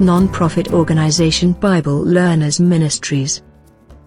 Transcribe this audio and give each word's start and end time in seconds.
non-profit 0.00 0.72
organization 0.72 1.52
Bible 1.52 2.02
Learners 2.02 2.58
Ministries. 2.58 3.42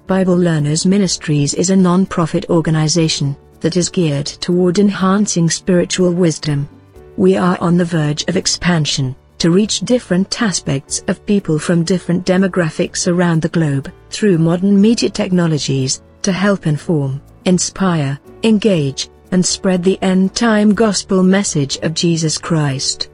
Bible 0.08 0.36
Learners 0.36 0.88
Ministries 0.88 1.54
is 1.54 1.70
a 1.70 1.76
non-profit 1.76 2.50
organization 2.50 3.38
that 3.60 3.78
is 3.78 3.90
geared 3.90 4.26
toward 4.26 4.80
enhancing 4.80 5.50
spiritual 5.50 6.12
wisdom. 6.12 6.68
We 7.16 7.38
are 7.38 7.58
on 7.62 7.78
the 7.78 7.86
verge 7.86 8.26
of 8.28 8.36
expansion 8.36 9.16
to 9.38 9.52
reach 9.52 9.82
different 9.82 10.42
aspects 10.42 11.04
of 11.08 11.26
people 11.28 11.60
from 11.60 11.84
different 11.84 12.26
demographics 12.26 13.08
around 13.08 13.44
the 13.44 13.50
globe 13.50 13.92
through 14.10 14.40
modern 14.40 14.82
media 14.82 15.12
technologies 15.12 16.02
to 16.24 16.32
help 16.32 16.66
inform, 16.66 17.22
inspire, 17.46 18.20
engage, 18.42 19.10
and 19.32 19.46
spread 19.46 19.84
the 19.84 20.02
end-time 20.02 20.74
gospel 20.74 21.22
message 21.22 21.78
of 21.84 21.94
Jesus 21.94 22.38
Christ. 22.38 23.10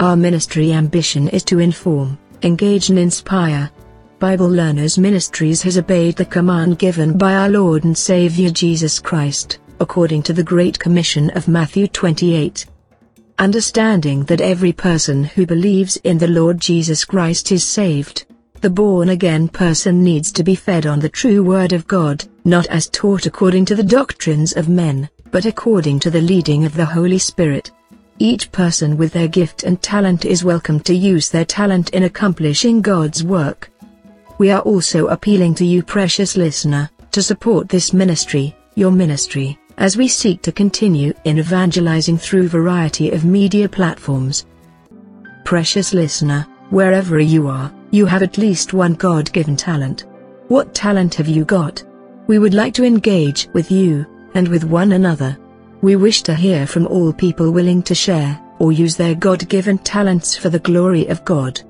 Our 0.00 0.16
ministry 0.16 0.72
ambition 0.72 1.28
is 1.28 1.44
to 1.44 1.58
inform, 1.58 2.18
engage 2.42 2.88
and 2.88 2.98
inspire. 2.98 3.70
Bible 4.18 4.48
Learners 4.48 4.96
Ministries 4.96 5.60
has 5.60 5.76
obeyed 5.76 6.16
the 6.16 6.24
command 6.24 6.78
given 6.78 7.18
by 7.18 7.34
our 7.34 7.50
Lord 7.50 7.84
and 7.84 7.96
Savior 7.96 8.48
Jesus 8.48 8.98
Christ, 8.98 9.58
according 9.78 10.22
to 10.22 10.32
the 10.32 10.42
Great 10.42 10.78
Commission 10.78 11.28
of 11.36 11.48
Matthew 11.48 11.86
28 11.86 12.66
understanding 13.38 14.22
that 14.24 14.42
every 14.42 14.72
person 14.72 15.24
who 15.24 15.46
believes 15.46 15.96
in 16.04 16.18
the 16.18 16.28
Lord 16.28 16.60
Jesus 16.60 17.06
Christ 17.06 17.52
is 17.52 17.64
saved. 17.64 18.26
The 18.60 18.68
born-again 18.68 19.48
person 19.48 20.04
needs 20.04 20.30
to 20.32 20.42
be 20.42 20.54
fed 20.54 20.84
on 20.84 21.00
the 21.00 21.08
true 21.08 21.42
Word 21.42 21.72
of 21.72 21.86
God, 21.86 22.22
not 22.44 22.66
as 22.66 22.88
taught 22.88 23.24
according 23.24 23.64
to 23.66 23.74
the 23.74 23.82
doctrines 23.82 24.54
of 24.54 24.68
men, 24.68 25.08
but 25.30 25.46
according 25.46 26.00
to 26.00 26.10
the 26.10 26.20
leading 26.20 26.66
of 26.66 26.74
the 26.74 26.84
Holy 26.84 27.18
Spirit. 27.18 27.70
Each 28.22 28.52
person 28.52 28.98
with 28.98 29.14
their 29.14 29.28
gift 29.28 29.62
and 29.62 29.80
talent 29.80 30.26
is 30.26 30.44
welcome 30.44 30.78
to 30.80 30.94
use 30.94 31.30
their 31.30 31.46
talent 31.46 31.88
in 31.94 32.02
accomplishing 32.02 32.82
God's 32.82 33.24
work. 33.24 33.70
We 34.36 34.50
are 34.50 34.60
also 34.60 35.06
appealing 35.06 35.54
to 35.54 35.64
you 35.64 35.82
precious 35.82 36.36
listener, 36.36 36.90
to 37.12 37.22
support 37.22 37.70
this 37.70 37.94
ministry, 37.94 38.54
your 38.74 38.90
ministry 38.90 39.58
as 39.78 39.96
we 39.96 40.06
seek 40.06 40.42
to 40.42 40.52
continue 40.52 41.14
in 41.24 41.38
evangelizing 41.38 42.18
through 42.18 42.48
variety 42.48 43.10
of 43.10 43.24
media 43.24 43.66
platforms. 43.66 44.44
Precious 45.46 45.94
listener, 45.94 46.46
wherever 46.68 47.18
you 47.20 47.48
are, 47.48 47.72
you 47.90 48.04
have 48.04 48.22
at 48.22 48.36
least 48.36 48.74
one 48.74 48.92
God-given 48.92 49.56
talent. 49.56 50.04
What 50.48 50.74
talent 50.74 51.14
have 51.14 51.26
you 51.26 51.46
got? 51.46 51.82
We 52.26 52.38
would 52.38 52.52
like 52.52 52.74
to 52.74 52.84
engage 52.84 53.48
with 53.54 53.70
you, 53.70 54.04
and 54.34 54.46
with 54.46 54.64
one 54.64 54.92
another. 54.92 55.38
We 55.82 55.96
wish 55.96 56.22
to 56.22 56.34
hear 56.34 56.66
from 56.66 56.86
all 56.86 57.12
people 57.12 57.50
willing 57.50 57.82
to 57.84 57.94
share, 57.94 58.38
or 58.58 58.70
use 58.70 58.96
their 58.96 59.14
God-given 59.14 59.78
talents 59.78 60.36
for 60.36 60.50
the 60.50 60.58
glory 60.58 61.06
of 61.06 61.24
God. 61.24 61.60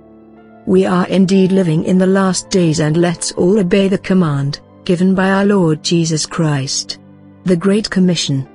We 0.66 0.84
are 0.84 1.06
indeed 1.06 1.52
living 1.52 1.84
in 1.84 1.96
the 1.96 2.06
last 2.06 2.50
days 2.50 2.80
and 2.80 2.96
let's 2.96 3.32
all 3.32 3.58
obey 3.60 3.86
the 3.88 3.98
command, 3.98 4.60
given 4.84 5.14
by 5.14 5.30
our 5.30 5.44
Lord 5.46 5.82
Jesus 5.84 6.26
Christ. 6.26 6.98
The 7.44 7.56
Great 7.56 7.88
Commission. 7.88 8.48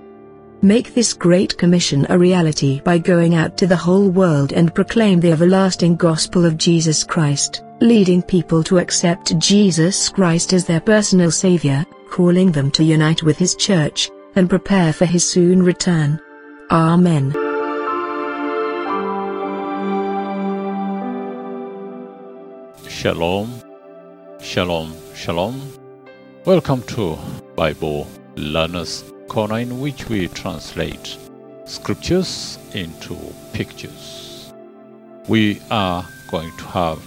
Make 0.62 0.94
this 0.94 1.14
Great 1.14 1.58
Commission 1.58 2.06
a 2.09 2.17
reality 2.17 2.81
by 2.81 2.97
going 2.97 3.36
out 3.36 3.58
to 3.58 3.67
the 3.67 3.75
whole 3.75 4.09
world 4.09 4.52
and 4.52 4.75
proclaim 4.75 5.19
the 5.19 5.31
everlasting 5.31 5.95
gospel 5.95 6.44
of 6.45 6.58
Jesus 6.58 7.03
Christ, 7.03 7.64
leading 7.81 8.22
people 8.22 8.64
to 8.64 8.80
accept 8.80 9.38
Jesus 9.40 10.09
Christ 10.09 10.53
as 10.53 10.66
their 10.66 10.81
personal 10.81 11.31
Savior, 11.31 11.86
calling 12.09 12.52
them 12.52 12.72
to 12.72 12.84
unite 12.84 13.23
with 13.23 13.38
His 13.38 13.56
church, 13.56 14.09
and 14.36 14.50
prepare 14.50 14.91
for 14.94 15.05
His 15.05 15.28
soon 15.28 15.64
return. 15.64 16.19
Amen. 16.72 17.31
Shalom, 22.89 23.61
Shalom, 24.41 24.94
Shalom. 25.13 25.61
Welcome 26.45 26.81
to 26.83 27.17
Bible 27.56 28.08
Learners 28.36 29.03
Corner 29.28 29.59
in 29.59 29.79
which 29.79 30.09
we 30.09 30.28
translate 30.28 31.18
scriptures 31.66 32.59
into 32.74 33.16
pictures. 33.53 34.53
We 35.28 35.62
are 35.72 36.06
going 36.29 36.56
to 36.57 36.63
have 36.66 37.00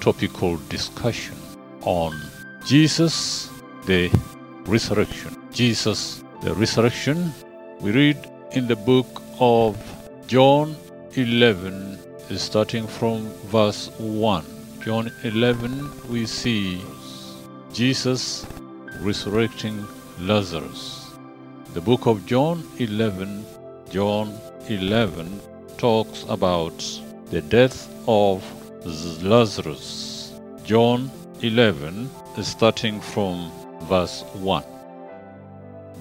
topical 0.00 0.56
discussion 0.68 1.36
on 1.82 2.20
Jesus 2.66 3.48
the 3.86 4.10
resurrection. 4.66 5.36
Jesus 5.52 6.21
the 6.42 6.54
resurrection. 6.54 7.32
We 7.80 7.92
read 7.92 8.18
in 8.50 8.66
the 8.66 8.74
book 8.74 9.22
of 9.38 9.76
John 10.26 10.74
11 11.14 11.98
starting 12.36 12.86
from 12.86 13.28
verse 13.46 13.90
1. 13.98 14.44
John 14.84 15.12
11 15.22 16.10
we 16.10 16.26
see 16.26 16.82
Jesus 17.72 18.44
resurrecting 19.00 19.86
Lazarus. 20.18 21.12
The 21.74 21.80
book 21.80 22.06
of 22.06 22.26
John 22.26 22.68
11, 22.78 23.44
John 23.90 24.36
11 24.68 25.40
talks 25.78 26.24
about 26.28 26.78
the 27.30 27.42
death 27.42 27.88
of 28.08 28.42
Lazarus. 29.22 30.32
John 30.64 31.08
11, 31.40 32.10
starting 32.42 33.00
from 33.00 33.52
verse 33.88 34.24
1. 34.34 34.71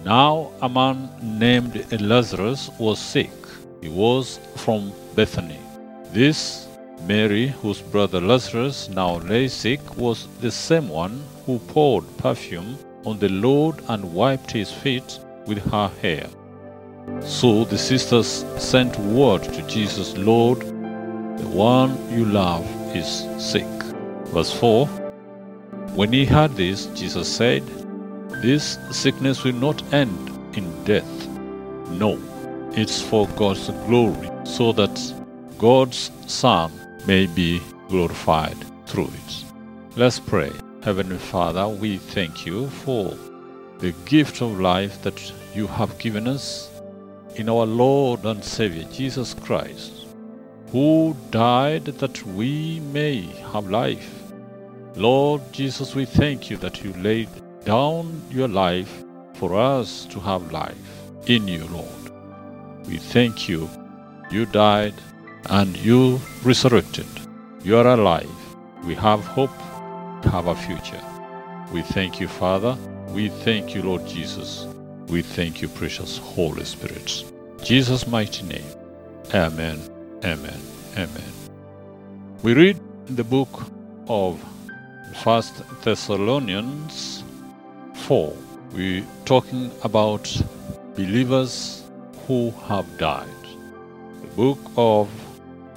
Now 0.04 0.52
a 0.62 0.68
man 0.68 1.10
named 1.22 1.86
Lazarus 2.02 2.72
was 2.80 2.98
sick. 3.00 3.32
He 3.82 3.90
was 3.90 4.40
from 4.56 4.92
Bethany. 5.16 5.60
This 6.12 6.68
Mary, 7.08 7.48
whose 7.48 7.82
brother 7.82 8.20
Lazarus 8.20 8.90
now 8.90 9.18
lay 9.18 9.48
sick, 9.48 9.80
was 9.98 10.28
the 10.40 10.52
same 10.52 10.90
one 10.90 11.24
who 11.46 11.60
poured 11.60 12.06
perfume 12.18 12.78
on 13.06 13.20
the 13.20 13.30
Lord 13.30 13.76
and 13.90 14.14
wiped 14.14 14.52
his 14.52 14.72
feet 14.72 15.20
with 15.46 15.60
her 15.72 15.92
hair. 16.02 16.28
So 17.22 17.66
the 17.66 17.78
sisters 17.78 18.46
sent 18.58 18.98
word 19.00 19.44
to 19.44 19.62
Jesus, 19.68 20.18
Lord, 20.18 20.62
the 20.62 21.48
one 21.48 21.98
you 22.12 22.26
love 22.26 22.66
is 22.96 23.26
sick. 23.38 23.68
Verse 24.28 24.54
4 24.54 24.88
When 25.96 26.12
he 26.14 26.26
heard 26.26 26.56
this, 26.56 26.88
Jesus 26.88 27.28
said, 27.28 27.64
This 28.42 28.80
sickness 28.92 29.44
will 29.44 29.54
not 29.54 29.94
end 29.94 30.30
in 30.58 30.84
death. 30.84 31.28
No, 31.90 32.20
it's 32.72 33.02
for 33.02 33.28
God's 33.30 33.70
glory, 33.86 34.30
so 34.46 34.72
that 34.74 35.14
God's 35.58 36.12
Son 36.28 36.72
may 37.06 37.28
be 37.28 37.62
glorified 37.90 38.58
through 38.88 39.10
it. 39.26 39.46
Let's 39.96 40.20
pray. 40.20 40.52
Heavenly 40.84 41.18
Father, 41.18 41.68
we 41.68 41.98
thank 41.98 42.46
you 42.46 42.68
for 42.70 43.16
the 43.80 43.92
gift 44.06 44.42
of 44.42 44.60
life 44.60 45.02
that 45.04 45.32
you 45.54 45.68
have 45.68 45.98
given 46.00 46.28
us 46.28 46.70
in 47.36 47.50
our 47.50 47.66
Lord 47.66 48.26
and 48.26 48.44
Savior 48.44 48.86
Jesus 48.92 49.34
Christ, 49.34 50.08
who 50.72 51.16
died 51.30 51.86
that 51.86 52.26
we 52.26 52.80
may 52.80 53.22
have 53.52 53.70
life. 53.70 54.32
Lord 54.96 55.42
Jesus, 55.52 55.94
we 55.94 56.06
thank 56.06 56.50
you 56.50 56.58
that 56.58 56.84
you 56.84 56.94
laid 56.94 57.30
down 57.66 58.22
your 58.32 58.48
life 58.48 59.04
for 59.36 59.56
us 59.60 60.06
to 60.06 60.20
have 60.20 60.52
life 60.52 60.76
in 61.28 61.48
you, 61.48 61.66
Lord. 61.68 62.88
We 62.88 62.98
thank 62.98 63.48
you. 63.48 63.70
You 64.30 64.46
died 64.46 64.94
and 65.50 65.76
you 65.78 66.20
resurrected. 66.44 67.08
You 67.64 67.78
are 67.78 67.88
alive. 67.88 68.30
We 68.84 68.96
have 68.96 69.24
hope 69.26 69.52
have 70.30 70.48
a 70.48 70.56
future. 70.56 71.02
We 71.74 71.82
thank 71.82 72.20
you, 72.20 72.28
Father. 72.28 72.78
We 73.10 73.30
thank 73.30 73.76
you, 73.76 73.82
Lord 73.82 74.06
Jesus. 74.08 74.68
We 75.08 75.22
thank 75.22 75.62
you, 75.62 75.68
precious 75.68 76.18
Holy 76.18 76.64
Spirit. 76.64 77.24
Jesus' 77.64 78.08
mighty 78.08 78.46
name. 78.46 78.72
Amen. 79.34 79.80
Amen. 80.24 80.60
Amen. 80.94 81.34
We 82.44 82.54
read 82.54 82.80
the 83.08 83.24
book 83.24 83.64
of 84.08 84.44
First 85.24 85.64
Thessalonians 85.84 87.24
4. 88.02 88.34
We're 88.74 89.06
talking 89.26 89.72
about 89.84 90.26
believers 90.96 91.84
who 92.26 92.52
have 92.68 92.98
died. 92.98 93.28
The 94.22 94.28
book 94.36 94.60
of 94.76 95.10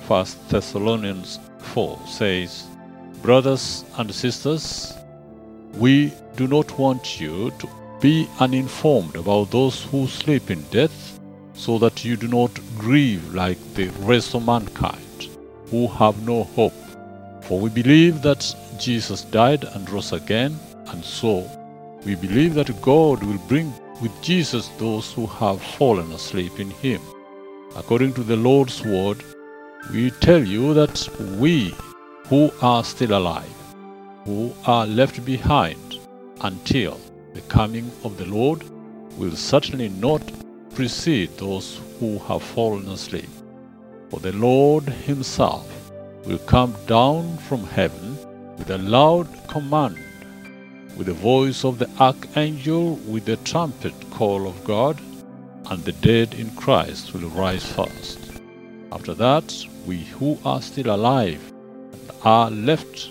First 0.09 0.49
Thessalonians 0.49 1.38
4 1.59 1.99
says, 2.06 2.67
Brothers 3.23 3.85
and 3.99 4.15
sisters, 4.15 4.94
we 5.75 6.12
do 6.37 6.47
not 6.47 6.79
want 6.79 7.21
you 7.21 7.50
to 7.59 7.69
be 8.00 8.29
uninformed 8.41 9.17
about 9.17 9.50
those 9.50 9.82
who 9.85 10.06
sleep 10.06 10.50
in 10.50 10.62
death, 10.65 11.20
so 11.55 11.79
that 11.79 12.05
you 12.05 12.17
do 12.17 12.29
not 12.29 12.50
grieve 12.77 13.35
like 13.35 13.59
the 13.75 13.88
rest 14.00 14.35
of 14.35 14.44
mankind, 14.44 15.29
who 15.70 15.88
have 15.88 16.27
no 16.27 16.44
hope. 16.44 16.75
For 17.43 17.61
we 17.61 17.70
believe 17.70 18.23
that 18.23 18.55
Jesus 18.79 19.23
died 19.23 19.65
and 19.65 19.88
rose 19.91 20.12
again, 20.12 20.59
and 20.88 21.05
so 21.05 21.49
we 22.05 22.15
believe 22.15 22.55
that 22.55 22.81
God 22.83 23.23
will 23.23 23.39
bring 23.49 23.73
with 24.03 24.12
Jesus 24.23 24.69
those 24.79 25.12
who 25.12 25.27
have 25.27 25.62
fallen 25.62 26.11
asleep 26.12 26.61
in 26.61 26.71
him. 26.71 27.01
According 27.77 28.12
to 28.15 28.23
the 28.23 28.37
Lord's 28.37 28.85
word, 28.85 29.23
we 29.93 30.11
tell 30.11 30.43
you 30.43 30.75
that 30.75 31.09
we 31.39 31.75
who 32.27 32.51
are 32.62 32.85
still 32.85 33.17
alive, 33.17 33.55
who 34.25 34.53
are 34.67 34.87
left 34.87 35.25
behind 35.25 35.99
until 36.43 37.01
the 37.35 37.41
coming 37.43 37.91
of 38.03 38.17
the 38.17 38.27
Lord 38.27 38.65
will 39.19 39.37
certainly 39.37 39.89
not 39.89 40.23
precede 40.75 41.37
those 41.37 41.81
who 41.99 42.19
have 42.21 42.43
fallen 42.43 42.89
asleep. 42.89 43.29
For 44.11 44.21
the 44.21 44.33
Lord 44.33 44.85
Himself 44.85 45.91
will 46.25 46.39
come 46.39 46.75
down 46.87 47.37
from 47.39 47.65
heaven 47.65 48.17
with 48.59 48.71
a 48.71 48.79
loud 48.79 49.29
command, 49.49 49.99
with 50.96 51.06
the 51.06 51.14
voice 51.14 51.64
of 51.64 51.79
the 51.79 51.91
archangel, 51.99 52.96
with 53.06 53.25
the 53.25 53.37
trumpet 53.38 53.94
call 54.11 54.46
of 54.46 54.64
God, 54.64 55.00
and 55.70 55.85
the 55.85 55.93
dead 55.93 56.35
in 56.35 56.50
Christ 56.56 57.12
will 57.12 57.29
rise 57.31 57.64
first. 57.64 58.19
After 58.93 59.14
that, 59.14 59.55
we 59.87 60.05
who 60.05 60.38
are 60.44 60.62
still 60.62 60.94
alive 60.94 61.52
and 61.93 62.11
are 62.23 62.50
left 62.50 63.11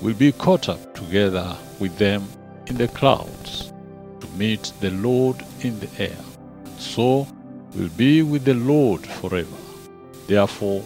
will 0.00 0.14
be 0.14 0.32
caught 0.32 0.68
up 0.68 0.94
together 0.94 1.56
with 1.80 1.96
them 1.98 2.26
in 2.66 2.76
the 2.76 2.88
clouds 2.88 3.72
to 4.20 4.26
meet 4.36 4.72
the 4.80 4.90
Lord 4.90 5.36
in 5.60 5.80
the 5.80 5.90
air. 5.98 6.16
And 6.64 6.80
so 6.80 7.26
will 7.74 7.88
be 7.96 8.22
with 8.22 8.44
the 8.44 8.54
Lord 8.54 9.04
forever. 9.06 9.56
Therefore, 10.26 10.82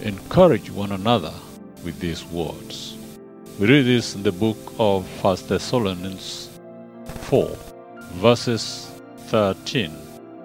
encourage 0.00 0.70
one 0.70 0.92
another 0.92 1.32
with 1.84 1.98
these 2.00 2.24
words. 2.26 2.91
We 3.58 3.68
read 3.68 3.84
this 3.84 4.14
in 4.14 4.22
the 4.22 4.32
book 4.32 4.56
of 4.78 5.04
1 5.22 5.36
Thessalonians 5.46 6.48
4, 7.04 7.54
verses 8.14 8.90
13 9.26 9.92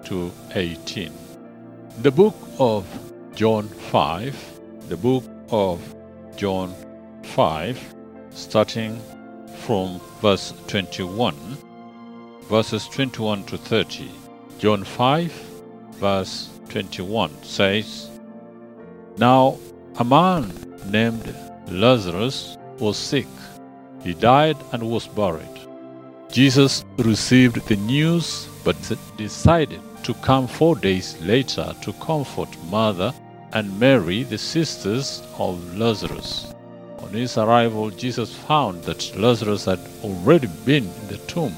to 0.03 0.29
18. 0.53 1.13
The 2.01 2.11
book 2.11 2.35
of 2.59 2.85
John 3.33 3.69
5, 3.69 4.59
the 4.89 4.97
book 4.97 5.23
of 5.51 5.79
John 6.35 6.75
5, 7.23 7.95
starting 8.31 9.01
from 9.63 10.01
verse 10.21 10.53
21, 10.67 11.33
verses 12.49 12.89
21 12.89 13.45
to 13.45 13.57
30. 13.57 14.11
John 14.59 14.83
5, 14.83 15.31
verse 15.91 16.49
21 16.67 17.41
says, 17.41 18.09
Now 19.17 19.57
a 19.97 20.03
man 20.03 20.51
named 20.91 21.33
Lazarus 21.69 22.57
was 22.79 22.97
sick. 22.97 23.27
He 24.03 24.13
died 24.13 24.57
and 24.71 24.89
was 24.89 25.07
buried. 25.07 25.59
Jesus 26.31 26.83
received 26.97 27.67
the 27.67 27.75
news 27.75 28.47
but 28.63 28.75
decided 29.17 29.81
to 30.03 30.13
come 30.15 30.47
four 30.47 30.75
days 30.75 31.19
later 31.21 31.73
to 31.81 31.93
comfort 31.93 32.49
Martha 32.69 33.13
and 33.53 33.79
Mary, 33.79 34.23
the 34.23 34.37
sisters 34.37 35.23
of 35.37 35.77
Lazarus. 35.77 36.53
On 36.99 37.09
his 37.09 37.37
arrival, 37.37 37.89
Jesus 37.89 38.33
found 38.33 38.83
that 38.83 39.15
Lazarus 39.17 39.65
had 39.65 39.79
already 40.03 40.47
been 40.65 40.83
in 40.83 41.07
the 41.07 41.17
tomb 41.19 41.55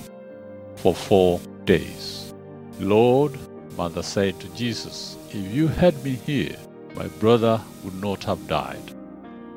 for 0.76 0.94
four 0.94 1.40
days. 1.66 2.34
Lord, 2.80 3.38
Martha 3.76 4.04
said 4.04 4.40
to 4.40 4.48
Jesus, 4.50 5.18
If 5.32 5.54
you 5.54 5.68
had 5.68 6.04
been 6.04 6.16
here, 6.18 6.56
my 6.96 7.08
brother 7.20 7.60
would 7.84 8.02
not 8.02 8.24
have 8.26 8.48
died. 8.48 8.94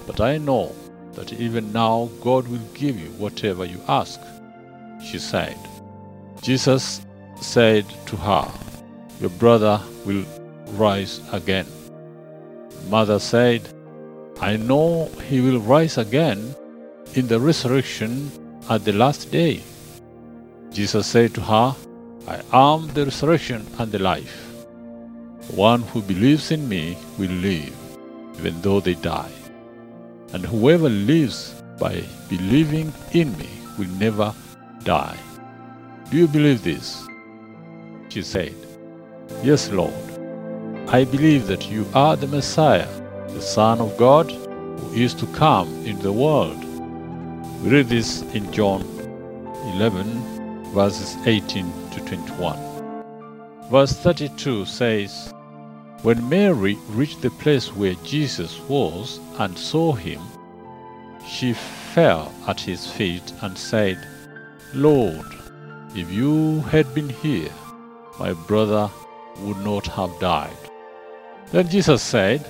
But 0.07 0.21
I 0.21 0.39
know 0.39 0.75
that 1.15 1.33
even 1.33 1.73
now 1.73 2.09
God 2.23 2.49
will 2.49 2.67
give 2.75 2.99
you 2.99 3.09
whatever 3.13 3.65
you 3.65 3.81
ask. 3.89 4.21
She 5.05 5.19
said. 5.19 5.57
Jesus 6.41 7.05
said 7.41 7.87
to 8.07 8.17
her, 8.17 8.51
Your 9.21 9.31
brother 9.31 9.81
will 10.05 10.25
rise 10.73 11.21
again. 11.33 11.67
Martha 12.89 13.21
said, 13.21 13.69
I 14.41 14.57
know 14.57 15.07
he 15.29 15.41
will 15.41 15.61
rise 15.61 15.99
again 15.99 16.55
in 17.15 17.29
the 17.29 17.39
resurrection 17.39 18.31
at 18.69 18.85
the 18.85 18.93
last 18.93 19.31
day. 19.31 19.63
Jesus 20.73 21.07
said 21.07 21.35
to 21.35 21.41
her, 21.43 21.77
I 22.27 22.41
am 22.53 22.89
the 22.95 23.05
resurrection 23.05 23.67
and 23.79 23.93
the 23.93 23.99
life. 23.99 24.65
One 25.51 25.83
who 25.83 26.01
believes 26.03 26.51
in 26.51 26.69
me 26.69 26.97
will 27.19 27.31
live, 27.31 27.75
even 28.39 28.61
though 28.63 28.81
they 28.81 28.95
die. 28.95 29.31
And 30.33 30.45
whoever 30.47 30.89
lives 30.89 31.63
by 31.79 32.03
believing 32.29 32.93
in 33.13 33.37
me 33.39 33.49
will 33.79 33.89
never 33.99 34.35
die. 34.83 35.19
Do 36.11 36.17
you 36.17 36.27
believe 36.27 36.63
this? 36.63 37.07
She 38.09 38.23
said, 38.23 38.55
Yes, 39.43 39.71
Lord. 39.71 39.93
I 40.89 41.05
believe 41.05 41.47
that 41.47 41.71
you 41.71 41.87
are 41.95 42.17
the 42.17 42.27
Messiah, 42.27 42.89
the 43.29 43.41
Son 43.41 43.81
of 43.81 43.97
God, 43.97 44.31
who 44.31 44.93
is 44.95 45.15
to 45.15 45.27
come 45.29 45.69
into 45.87 46.03
the 46.03 46.13
world. 46.13 46.63
We 47.63 47.71
read 47.71 47.89
this 47.89 48.23
in 48.35 48.53
John 48.53 48.83
11, 49.75 50.73
verses 50.75 51.17
18 51.27 51.91
to 51.93 52.01
21. 52.01 52.59
Verse 53.71 53.93
32 53.93 54.67
says, 54.67 55.33
When 56.03 56.29
Mary 56.29 56.77
reached 56.89 57.23
the 57.23 57.31
place 57.31 57.69
where 57.69 57.95
Jesus 58.03 58.59
was 58.69 59.21
and 59.39 59.57
saw 59.57 59.93
him, 59.93 60.21
she 61.29 61.53
fell 61.53 62.35
at 62.49 62.59
his 62.61 62.91
feet 62.91 63.33
and 63.41 63.57
said, 63.57 63.99
Lord, 64.75 65.27
if 65.95 66.11
you 66.11 66.61
had 66.63 66.93
been 66.93 67.09
here, 67.09 67.53
my 68.19 68.33
brother 68.33 68.91
would 69.43 69.59
not 69.59 69.87
have 69.87 70.19
died. 70.19 70.57
Then 71.53 71.69
Jesus 71.69 72.03
said, 72.03 72.41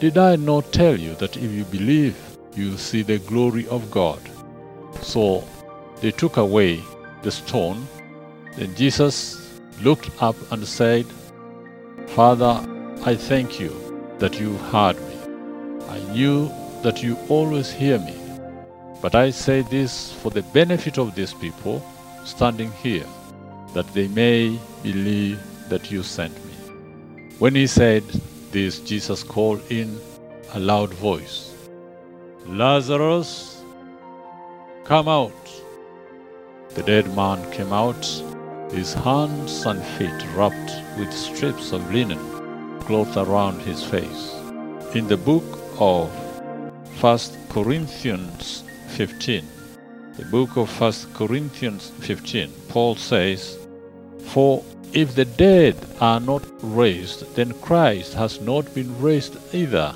Did 0.00 0.18
I 0.18 0.34
not 0.34 0.72
tell 0.72 0.98
you 0.98 1.14
that 1.16 1.36
if 1.36 1.50
you 1.52 1.64
believe, 1.64 2.16
you 2.56 2.70
will 2.70 2.78
see 2.78 3.02
the 3.02 3.18
glory 3.18 3.68
of 3.68 3.92
God? 3.92 4.20
So 5.02 5.44
they 6.00 6.10
took 6.10 6.36
away 6.36 6.82
the 7.22 7.30
stone. 7.30 7.86
Then 8.56 8.74
Jesus 8.74 9.60
looked 9.82 10.10
up 10.20 10.34
and 10.50 10.66
said, 10.66 11.06
Father, 12.14 12.66
I 13.04 13.14
thank 13.14 13.60
you 13.60 13.70
that 14.18 14.40
you 14.40 14.54
heard 14.72 14.96
me. 14.96 15.16
I 15.88 16.00
knew 16.12 16.50
that 16.82 17.04
you 17.04 17.16
always 17.28 17.70
hear 17.70 18.00
me. 18.00 18.16
But 19.00 19.14
I 19.14 19.30
say 19.30 19.62
this 19.62 20.12
for 20.14 20.30
the 20.30 20.42
benefit 20.42 20.98
of 20.98 21.14
these 21.14 21.32
people 21.32 21.80
standing 22.24 22.72
here, 22.72 23.06
that 23.74 23.86
they 23.94 24.08
may 24.08 24.58
believe 24.82 25.40
that 25.68 25.92
you 25.92 26.02
sent 26.02 26.34
me. 26.44 26.52
When 27.38 27.54
he 27.54 27.68
said 27.68 28.02
this, 28.50 28.80
Jesus 28.80 29.22
called 29.22 29.62
in 29.70 29.96
a 30.54 30.58
loud 30.58 30.92
voice, 30.94 31.54
Lazarus, 32.44 33.62
come 34.84 35.06
out. 35.06 35.32
The 36.70 36.82
dead 36.82 37.14
man 37.14 37.48
came 37.52 37.72
out, 37.72 38.04
his 38.72 38.94
hands 38.94 39.66
and 39.66 39.82
feet 39.96 40.24
wrapped 40.34 40.72
with 40.98 41.12
strips 41.12 41.72
of 41.72 41.92
linen 41.92 42.18
clothed 42.80 43.16
around 43.16 43.60
his 43.62 43.84
face. 43.84 44.34
In 44.94 45.06
the 45.08 45.16
book 45.16 45.44
of 45.78 46.08
1 47.00 47.18
Corinthians 47.48 48.62
15, 48.88 49.44
the 50.16 50.24
book 50.26 50.56
of 50.56 50.68
1 50.80 50.92
Corinthians 51.14 51.90
15, 52.00 52.52
Paul 52.68 52.94
says, 52.94 53.58
For 54.26 54.62
if 54.92 55.14
the 55.14 55.24
dead 55.24 55.76
are 56.00 56.20
not 56.20 56.42
raised, 56.62 57.34
then 57.36 57.52
Christ 57.60 58.14
has 58.14 58.40
not 58.40 58.74
been 58.74 59.00
raised 59.00 59.36
either. 59.54 59.94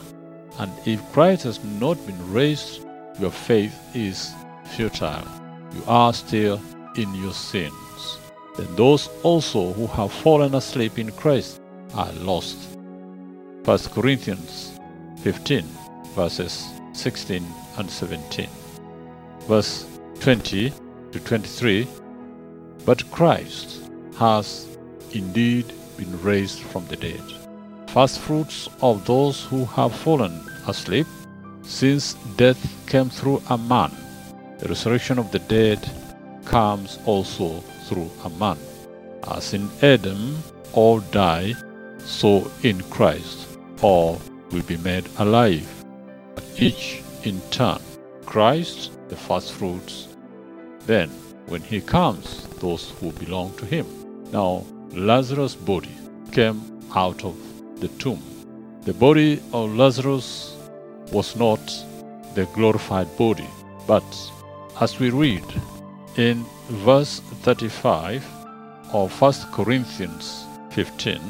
And 0.59 0.73
if 0.87 1.01
Christ 1.13 1.43
has 1.45 1.63
not 1.65 2.05
been 2.07 2.33
raised, 2.33 2.85
your 3.19 3.33
faith 3.33 3.75
is 3.95 4.33
futile. 4.77 5.27
You 5.75 5.83
are 5.87 6.13
still 6.13 6.61
in 6.97 7.13
your 7.15 7.33
sins. 7.33 7.84
Then 8.57 8.75
those 8.77 9.09
also 9.23 9.73
who 9.73 9.87
have 9.89 10.13
fallen 10.13 10.55
asleep 10.55 10.99
in 10.99 11.11
Christ 11.13 11.61
are 11.95 12.13
lost. 12.13 12.57
1 13.65 13.79
Corinthians 13.95 14.79
15, 15.23 15.65
verses 16.15 16.67
16 16.93 17.45
and 17.79 17.91
17. 17.91 18.49
Verse 19.49 19.87
20 20.21 20.73
to 21.13 21.21
23 21.21 21.89
But 22.85 23.11
Christ 23.11 23.91
has 24.19 24.69
indeed 25.13 25.73
been 25.97 26.23
raised 26.23 26.61
from 26.61 26.87
the 26.87 26.97
dead, 26.97 27.23
first 27.89 28.21
fruits 28.21 28.69
of 28.83 29.05
those 29.07 29.45
who 29.45 29.65
have 29.65 29.95
fallen 29.95 30.45
asleep, 30.67 31.07
since 31.63 32.15
death 32.37 32.63
came 32.87 33.11
through 33.11 33.43
a 33.51 33.59
man. 33.59 33.93
The 34.59 34.69
resurrection 34.69 35.19
of 35.19 35.31
the 35.33 35.39
dead 35.41 35.79
comes 36.45 36.99
also 37.07 37.61
through 37.87 38.11
a 38.25 38.31
man. 38.31 38.59
As 39.29 39.55
in 39.55 39.71
Adam 39.83 40.43
all 40.73 41.01
die, 41.01 41.55
so 41.99 42.51
in 42.63 42.83
Christ 42.91 43.59
all 43.83 44.21
will 44.51 44.63
be 44.63 44.77
made 44.79 45.09
alive, 45.19 45.69
but 46.35 46.45
each 46.57 47.03
in 47.23 47.41
turn. 47.51 47.81
Christ, 48.25 48.93
the 49.09 49.17
first 49.17 49.53
fruits, 49.53 50.09
then 50.87 51.09
when 51.47 51.63
he 51.63 51.81
comes, 51.81 52.47
those 52.61 52.91
who 53.01 53.13
belong 53.13 53.55
to 53.57 53.67
him. 53.67 53.87
Now, 54.33 54.65
Lazarus' 54.93 55.55
body 55.55 55.95
came 56.33 56.61
out 56.95 57.25
of 57.25 57.37
the 57.81 57.89
tomb. 57.89 58.23
The 58.83 58.95
body 58.95 59.41
of 59.53 59.75
Lazarus 59.75 60.57
was 61.13 61.37
not 61.37 61.61
the 62.35 62.47
glorified 62.55 63.15
body. 63.17 63.49
But 63.87 64.05
as 64.81 64.99
we 64.99 65.11
read 65.11 65.45
in 66.17 66.45
verse 66.69 67.21
35 67.43 68.25
of 68.93 69.21
1 69.21 69.33
Corinthians 69.53 70.45
15, 70.71 71.21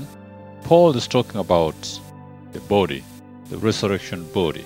Paul 0.62 0.96
is 0.96 1.08
talking 1.08 1.40
about 1.40 2.00
the 2.52 2.60
body, 2.60 3.02
the 3.48 3.58
resurrection 3.58 4.26
body. 4.32 4.64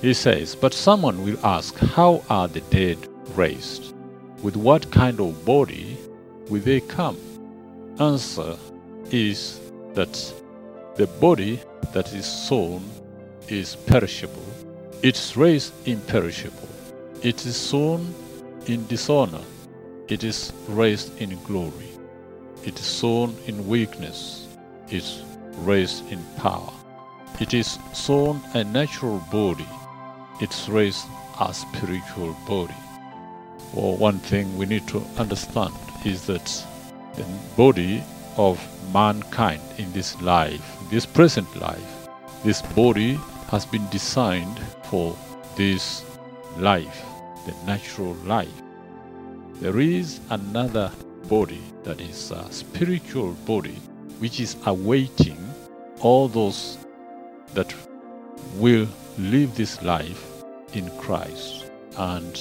He 0.00 0.14
says, 0.14 0.54
But 0.54 0.72
someone 0.72 1.24
will 1.24 1.38
ask, 1.44 1.76
How 1.76 2.22
are 2.30 2.48
the 2.48 2.60
dead 2.62 2.98
raised? 3.34 3.94
With 4.42 4.56
what 4.56 4.90
kind 4.90 5.20
of 5.20 5.44
body 5.44 5.96
will 6.48 6.60
they 6.60 6.80
come? 6.80 7.18
Answer 7.98 8.56
is 9.10 9.60
that 9.94 10.32
the 10.96 11.06
body 11.06 11.60
that 11.92 12.12
is 12.12 12.26
sown 12.26 12.82
is 13.48 13.76
perishable, 13.76 14.44
it's 15.02 15.36
raised 15.36 15.72
imperishable. 15.86 16.68
It 17.22 17.44
is 17.46 17.56
sown 17.56 18.14
in 18.66 18.86
dishonor, 18.86 19.42
it 20.08 20.24
is 20.24 20.52
raised 20.68 21.16
in 21.20 21.38
glory. 21.44 21.90
It 22.64 22.78
is 22.78 22.86
sown 22.86 23.36
in 23.46 23.68
weakness, 23.68 24.48
it's 24.88 25.22
raised 25.58 26.10
in 26.10 26.24
power. 26.36 26.72
It 27.40 27.54
is 27.54 27.78
sown 27.92 28.40
a 28.54 28.64
natural 28.64 29.18
body, 29.30 29.68
it's 30.40 30.68
raised 30.68 31.06
a 31.40 31.52
spiritual 31.52 32.34
body. 32.46 32.74
Well, 33.74 33.96
one 33.96 34.18
thing 34.18 34.56
we 34.56 34.66
need 34.66 34.88
to 34.88 35.02
understand 35.18 35.74
is 36.04 36.26
that 36.26 36.64
the 37.14 37.24
body 37.56 38.02
of 38.36 38.58
mankind 38.92 39.60
in 39.76 39.92
this 39.92 40.20
life, 40.22 40.64
this 40.90 41.04
present 41.04 41.54
life, 41.60 42.08
this 42.44 42.62
body 42.62 43.18
has 43.48 43.66
been 43.66 43.86
designed 43.90 44.58
for 44.84 45.16
this 45.56 46.02
life, 46.56 47.04
the 47.46 47.54
natural 47.66 48.14
life. 48.24 48.62
There 49.60 49.80
is 49.80 50.20
another 50.30 50.92
body 51.28 51.60
that 51.82 52.00
is 52.00 52.30
a 52.30 52.46
spiritual 52.52 53.32
body 53.44 53.74
which 54.20 54.38
is 54.38 54.54
awaiting 54.66 55.36
all 55.98 56.28
those 56.28 56.78
that 57.54 57.74
will 58.54 58.86
live 59.18 59.56
this 59.56 59.82
life 59.82 60.44
in 60.74 60.88
Christ. 60.98 61.66
And 61.96 62.40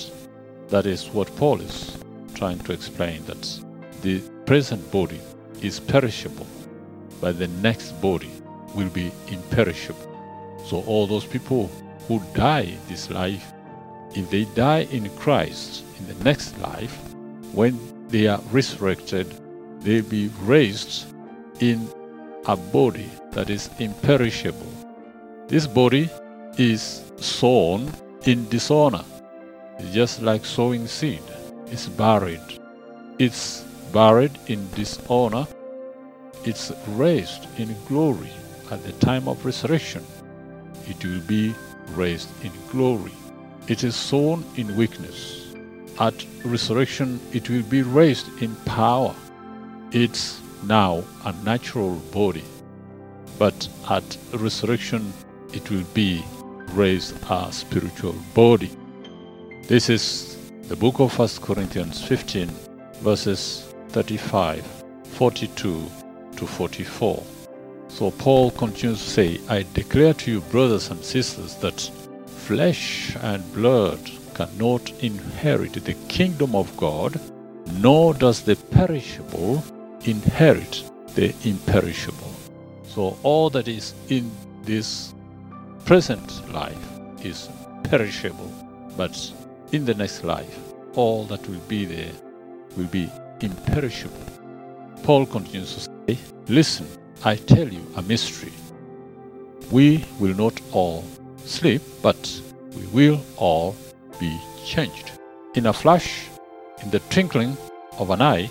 that 0.69 0.85
is 0.85 1.09
what 1.09 1.35
Paul 1.37 1.59
is 1.59 1.97
trying 2.35 2.59
to 2.59 2.71
explain 2.71 3.25
that 3.25 3.63
the 4.03 4.19
present 4.45 4.91
body 4.91 5.19
is 5.63 5.79
perishable, 5.79 6.45
but 7.19 7.39
the 7.39 7.47
next 7.47 7.99
body 7.99 8.31
will 8.75 8.89
be 8.89 9.11
imperishable. 9.29 10.07
So, 10.67 10.81
all 10.81 11.07
those 11.07 11.25
people 11.25 11.71
who 12.07 12.21
die 12.35 12.77
this 12.87 13.09
life, 13.09 13.53
if 14.13 14.29
they 14.29 14.45
die 14.53 14.87
in 14.91 15.09
Christ 15.17 15.83
in 15.97 16.05
the 16.07 16.23
next 16.23 16.55
life, 16.59 17.06
when 17.53 17.77
they 18.09 18.27
are 18.27 18.41
resurrected, 18.51 19.27
they'll 19.81 20.03
be 20.03 20.29
raised 20.41 21.05
in 21.59 21.87
a 22.45 22.55
body 22.55 23.09
that 23.31 23.49
is 23.49 23.69
imperishable. 23.79 24.71
This 25.47 25.67
body 25.67 26.09
is 26.57 27.03
sown 27.17 27.91
in 28.23 28.47
dishonor. 28.49 29.03
Just 29.91 30.21
like 30.21 30.45
sowing 30.45 30.87
seed. 30.87 31.21
It's 31.67 31.87
buried. 31.87 32.41
It's 33.19 33.61
buried 33.91 34.37
in 34.47 34.67
dishonor. 34.71 35.47
It's 36.45 36.71
raised 36.89 37.47
in 37.59 37.75
glory 37.87 38.31
at 38.71 38.83
the 38.83 38.93
time 38.93 39.27
of 39.27 39.45
resurrection. 39.45 40.03
It 40.87 41.03
will 41.03 41.21
be 41.21 41.53
raised 41.95 42.29
in 42.43 42.51
glory. 42.71 43.13
It 43.67 43.83
is 43.83 43.95
sown 43.95 44.45
in 44.55 44.75
weakness. 44.75 45.36
At 45.99 46.25
resurrection, 46.45 47.19
it 47.33 47.49
will 47.49 47.63
be 47.63 47.81
raised 47.81 48.27
in 48.41 48.55
power. 48.65 49.15
It's 49.91 50.39
now 50.63 51.03
a 51.25 51.33
natural 51.43 51.95
body, 52.11 52.43
but 53.39 53.67
at 53.89 54.17
resurrection, 54.33 55.11
it 55.53 55.71
will 55.71 55.85
be 55.95 56.23
raised 56.73 57.15
a 57.31 57.51
spiritual 57.51 58.15
body. 58.35 58.69
This 59.63 59.89
is 59.89 60.37
the 60.67 60.75
book 60.75 60.99
of 60.99 61.17
1 61.17 61.29
Corinthians 61.41 62.03
15, 62.03 62.51
verses 63.01 63.73
35, 63.89 64.65
42 65.03 65.83
to 66.35 66.45
44. 66.45 67.23
So 67.87 68.11
Paul 68.11 68.51
continues 68.51 69.03
to 69.03 69.09
say, 69.09 69.39
I 69.49 69.65
declare 69.73 70.13
to 70.13 70.31
you, 70.31 70.41
brothers 70.41 70.91
and 70.91 71.03
sisters, 71.03 71.55
that 71.55 71.79
flesh 72.27 73.15
and 73.21 73.41
blood 73.53 73.99
cannot 74.37 74.91
inherit 75.01 75.73
the 75.73 75.95
kingdom 76.07 76.55
of 76.55 76.75
God, 76.77 77.19
nor 77.79 78.13
does 78.13 78.41
the 78.41 78.55
perishable 78.55 79.63
inherit 80.05 80.83
the 81.15 81.33
imperishable. 81.43 82.33
So 82.85 83.17
all 83.23 83.49
that 83.49 83.67
is 83.67 83.95
in 84.09 84.29
this 84.61 85.15
present 85.85 86.29
life 86.53 86.85
is 87.23 87.49
perishable, 87.83 88.51
but 88.95 89.15
in 89.71 89.85
the 89.85 89.95
next 89.95 90.23
life, 90.23 90.59
all 90.95 91.23
that 91.25 91.49
will 91.49 91.65
be 91.67 91.85
there 91.85 92.13
will 92.75 92.91
be 92.99 93.09
imperishable. 93.41 94.27
Paul 95.01 95.25
continues 95.25 95.73
to 95.73 95.79
say, 95.79 96.17
Listen, 96.47 96.87
I 97.25 97.35
tell 97.35 97.67
you 97.67 97.83
a 97.95 98.03
mystery. 98.03 98.53
We 99.71 100.05
will 100.19 100.35
not 100.35 100.61
all 100.71 101.03
sleep, 101.43 101.81
but 102.03 102.41
we 102.75 102.85
will 102.87 103.21
all 103.37 103.75
be 104.19 104.39
changed. 104.65 105.11
In 105.55 105.65
a 105.65 105.73
flash, 105.73 106.27
in 106.83 106.89
the 106.89 106.99
twinkling 107.11 107.57
of 107.99 108.09
an 108.09 108.21
eye, 108.21 108.49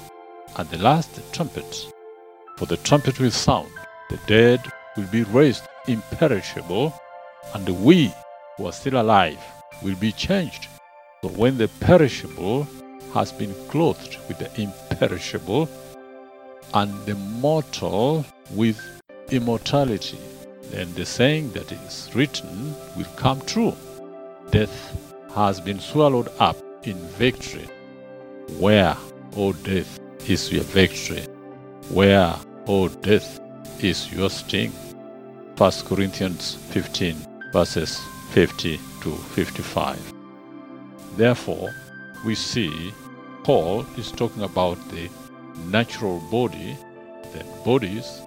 at 0.58 0.70
the 0.70 0.78
last 0.78 1.20
trumpet. 1.32 1.87
For 2.56 2.66
the 2.66 2.78
trumpet 2.78 3.20
will 3.20 3.30
sound, 3.30 3.70
the 4.08 4.18
dead 4.26 4.61
will 4.96 5.06
be 5.06 5.23
raised 5.25 5.64
imperishable, 5.87 6.92
and 7.54 7.68
we 7.85 8.12
who 8.56 8.66
are 8.66 8.73
still 8.73 9.00
alive 9.00 9.38
will 9.82 9.96
be 9.96 10.12
changed. 10.12 10.68
So 11.23 11.28
when 11.30 11.58
the 11.58 11.68
perishable 11.80 12.66
has 13.12 13.32
been 13.32 13.54
clothed 13.68 14.16
with 14.28 14.38
the 14.38 14.50
imperishable, 14.61 15.68
and 16.75 16.92
the 17.06 17.14
mortal 17.14 18.25
with 18.50 18.80
immortality, 19.30 20.18
then 20.70 20.92
the 20.94 21.06
saying 21.06 21.52
that 21.52 21.70
is 21.70 22.11
written 22.14 22.75
will 22.96 23.11
come 23.16 23.40
true. 23.42 23.75
Death 24.50 24.96
has 25.36 25.60
been 25.60 25.78
swallowed 25.78 26.30
up 26.38 26.56
in 26.84 26.96
victory. 27.18 27.68
Where, 28.58 28.96
O 29.36 29.52
death, 29.52 30.00
is 30.26 30.50
your 30.50 30.64
victory? 30.64 31.24
Where, 31.90 32.34
O 32.66 32.88
death, 32.88 33.38
is 33.78 34.10
your 34.10 34.30
sting? 34.30 34.72
1 35.58 35.72
Corinthians 35.84 36.54
15, 36.70 37.16
verses 37.52 38.00
50 38.30 38.80
to 39.02 39.10
55. 39.10 40.14
Therefore, 41.18 41.70
we 42.24 42.34
see 42.34 42.94
Paul 43.44 43.84
is 43.98 44.10
talking 44.12 44.42
about 44.42 44.78
the 44.88 45.10
natural 45.66 46.18
body, 46.30 46.78
the 47.34 47.44
bodies 47.62 48.22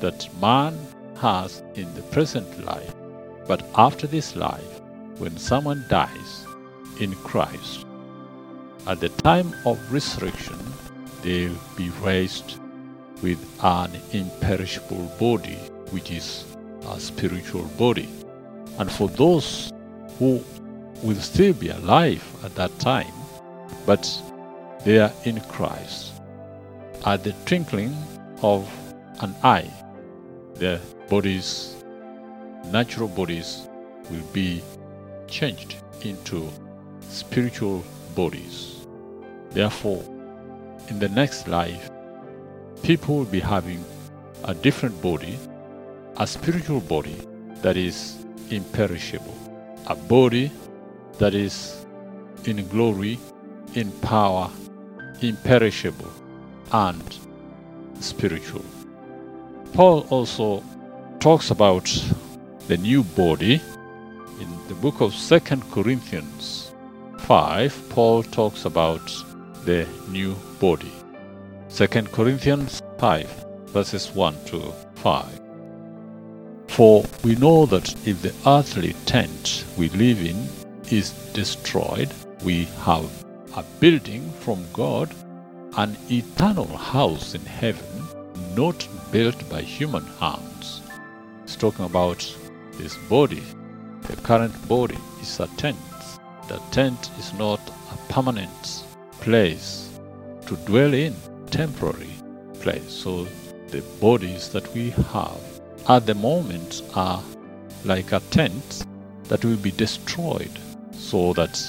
that 0.00 0.28
man 0.40 0.78
has 1.16 1.64
in 1.74 1.92
the 1.94 2.02
present 2.02 2.64
life. 2.64 2.94
But 3.48 3.68
after 3.74 4.06
this 4.06 4.36
life, 4.36 4.75
when 5.18 5.36
someone 5.36 5.84
dies 5.88 6.46
in 7.00 7.14
Christ, 7.16 7.86
at 8.86 9.00
the 9.00 9.08
time 9.08 9.54
of 9.64 9.80
resurrection, 9.92 10.58
they'll 11.22 11.58
be 11.76 11.90
raised 12.02 12.60
with 13.22 13.38
an 13.62 13.90
imperishable 14.12 15.10
body, 15.18 15.56
which 15.90 16.10
is 16.10 16.44
a 16.88 17.00
spiritual 17.00 17.64
body. 17.78 18.08
And 18.78 18.90
for 18.90 19.08
those 19.08 19.72
who 20.18 20.44
will 21.02 21.16
still 21.16 21.54
be 21.54 21.68
alive 21.68 22.24
at 22.44 22.54
that 22.56 22.78
time, 22.78 23.12
but 23.86 24.06
they 24.84 24.98
are 24.98 25.12
in 25.24 25.40
Christ, 25.42 26.12
at 27.04 27.24
the 27.24 27.32
twinkling 27.44 27.96
of 28.42 28.70
an 29.20 29.34
eye, 29.42 29.70
their 30.54 30.80
bodies, 31.08 31.74
natural 32.66 33.08
bodies, 33.08 33.66
will 34.10 34.26
be 34.32 34.62
changed 35.28 35.76
into 36.02 36.48
spiritual 37.08 37.84
bodies. 38.14 38.86
Therefore, 39.50 40.02
in 40.88 40.98
the 40.98 41.08
next 41.08 41.48
life, 41.48 41.90
people 42.82 43.16
will 43.18 43.24
be 43.24 43.40
having 43.40 43.84
a 44.44 44.54
different 44.54 45.00
body, 45.02 45.38
a 46.18 46.26
spiritual 46.26 46.80
body 46.80 47.16
that 47.62 47.76
is 47.76 48.24
imperishable, 48.50 49.34
a 49.86 49.94
body 49.94 50.50
that 51.18 51.34
is 51.34 51.86
in 52.44 52.66
glory, 52.68 53.18
in 53.74 53.90
power, 54.00 54.50
imperishable, 55.20 56.12
and 56.72 57.18
spiritual. 58.00 58.64
Paul 59.72 60.06
also 60.10 60.62
talks 61.18 61.50
about 61.50 61.84
the 62.68 62.76
new 62.76 63.02
body 63.02 63.60
the 64.68 64.74
book 64.74 65.00
of 65.00 65.14
Second 65.14 65.62
Corinthians 65.70 66.72
5, 67.18 67.88
Paul 67.88 68.24
talks 68.24 68.64
about 68.64 69.12
the 69.64 69.86
new 70.08 70.34
body. 70.58 70.90
Second 71.68 72.10
Corinthians 72.10 72.82
5, 72.98 73.46
verses 73.66 74.10
1 74.12 74.34
to 74.46 74.72
5. 74.96 75.40
For 76.66 77.04
we 77.22 77.36
know 77.36 77.64
that 77.66 77.94
if 78.08 78.22
the 78.22 78.34
earthly 78.44 78.94
tent 79.06 79.64
we 79.78 79.88
live 79.90 80.20
in 80.20 80.48
is 80.90 81.12
destroyed, 81.32 82.10
we 82.42 82.64
have 82.82 83.08
a 83.56 83.62
building 83.78 84.32
from 84.40 84.66
God, 84.72 85.14
an 85.76 85.96
eternal 86.10 86.76
house 86.76 87.36
in 87.36 87.42
heaven, 87.42 88.02
not 88.56 88.88
built 89.12 89.48
by 89.48 89.60
human 89.60 90.04
hands. 90.18 90.82
He's 91.44 91.54
talking 91.54 91.84
about 91.84 92.36
this 92.72 92.96
body. 93.08 93.44
The 94.08 94.16
current 94.22 94.68
body 94.68 94.98
is 95.20 95.40
a 95.40 95.48
tent. 95.56 95.76
The 96.48 96.60
tent 96.70 97.10
is 97.18 97.32
not 97.34 97.60
a 97.92 98.12
permanent 98.12 98.84
place 99.20 99.98
to 100.46 100.56
dwell 100.58 100.94
in, 100.94 101.14
temporary 101.50 102.14
place. 102.60 102.90
So 102.90 103.26
the 103.68 103.82
bodies 104.00 104.48
that 104.50 104.72
we 104.74 104.90
have 104.90 105.40
at 105.88 106.06
the 106.06 106.14
moment 106.14 106.82
are 106.94 107.22
like 107.84 108.12
a 108.12 108.20
tent 108.30 108.86
that 109.24 109.44
will 109.44 109.56
be 109.56 109.72
destroyed 109.72 110.56
so 110.92 111.32
that 111.32 111.60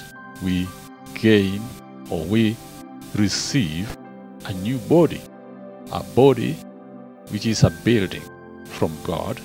we 0.43 0.67
gain 1.15 1.61
or 2.09 2.23
we 2.25 2.55
receive 3.15 3.97
a 4.45 4.53
new 4.53 4.77
body, 4.77 5.21
a 5.91 6.03
body 6.15 6.53
which 7.29 7.45
is 7.45 7.63
a 7.63 7.69
building 7.83 8.23
from 8.65 8.95
God, 9.03 9.41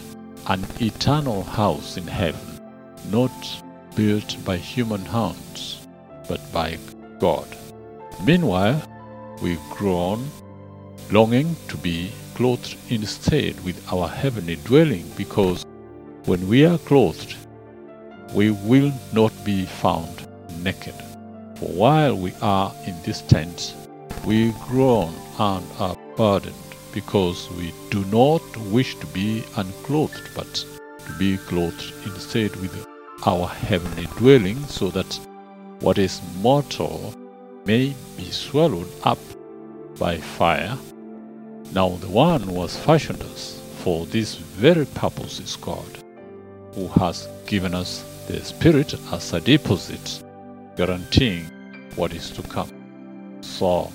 an 0.48 0.64
eternal 0.80 1.42
house 1.42 1.96
in 1.96 2.06
heaven, 2.06 2.51
not 3.10 3.62
built 3.94 4.36
by 4.44 4.56
human 4.56 5.04
hands, 5.04 5.86
but 6.28 6.40
by 6.52 6.78
God. 7.18 7.46
Meanwhile, 8.24 8.82
we 9.42 9.58
groan, 9.70 10.30
longing 11.10 11.56
to 11.68 11.76
be 11.76 12.12
clothed 12.34 12.76
instead 12.88 13.62
with 13.64 13.82
our 13.92 14.08
heavenly 14.08 14.56
dwelling, 14.56 15.10
because 15.16 15.64
when 16.24 16.48
we 16.48 16.64
are 16.64 16.78
clothed, 16.78 17.34
we 18.32 18.50
will 18.50 18.92
not 19.12 19.32
be 19.44 19.66
found 19.66 20.26
naked. 20.62 20.94
For 21.56 21.68
while 21.68 22.16
we 22.16 22.32
are 22.40 22.72
in 22.86 22.94
this 23.02 23.20
tent, 23.22 23.74
we 24.24 24.52
groan 24.68 25.12
and 25.38 25.66
are 25.78 25.96
burdened, 26.16 26.54
because 26.92 27.50
we 27.50 27.74
do 27.90 28.04
not 28.06 28.42
wish 28.70 28.94
to 28.96 29.06
be 29.08 29.44
unclothed, 29.56 30.30
but 30.34 30.64
to 31.06 31.12
be 31.18 31.36
clothed 31.38 31.92
instead 32.06 32.54
with 32.56 32.86
our 33.24 33.46
heavenly 33.46 34.06
dwelling, 34.18 34.62
so 34.66 34.90
that 34.90 35.18
what 35.80 35.98
is 35.98 36.20
mortal 36.40 37.14
may 37.64 37.94
be 38.16 38.30
swallowed 38.30 38.88
up 39.04 39.18
by 39.98 40.16
fire. 40.18 40.76
Now 41.72 41.90
the 41.96 42.08
one 42.08 42.42
who 42.42 42.60
has 42.62 42.76
fashioned 42.76 43.22
us 43.22 43.60
for 43.78 44.06
this 44.06 44.34
very 44.34 44.86
purpose 44.86 45.40
is 45.40 45.56
God, 45.56 46.02
who 46.74 46.88
has 46.88 47.28
given 47.46 47.74
us 47.74 48.04
the 48.26 48.44
Spirit 48.44 48.94
as 49.12 49.32
a 49.32 49.40
deposit, 49.40 50.22
guaranteeing 50.76 51.44
what 51.96 52.12
is 52.12 52.30
to 52.30 52.42
come. 52.42 52.70
So 53.40 53.90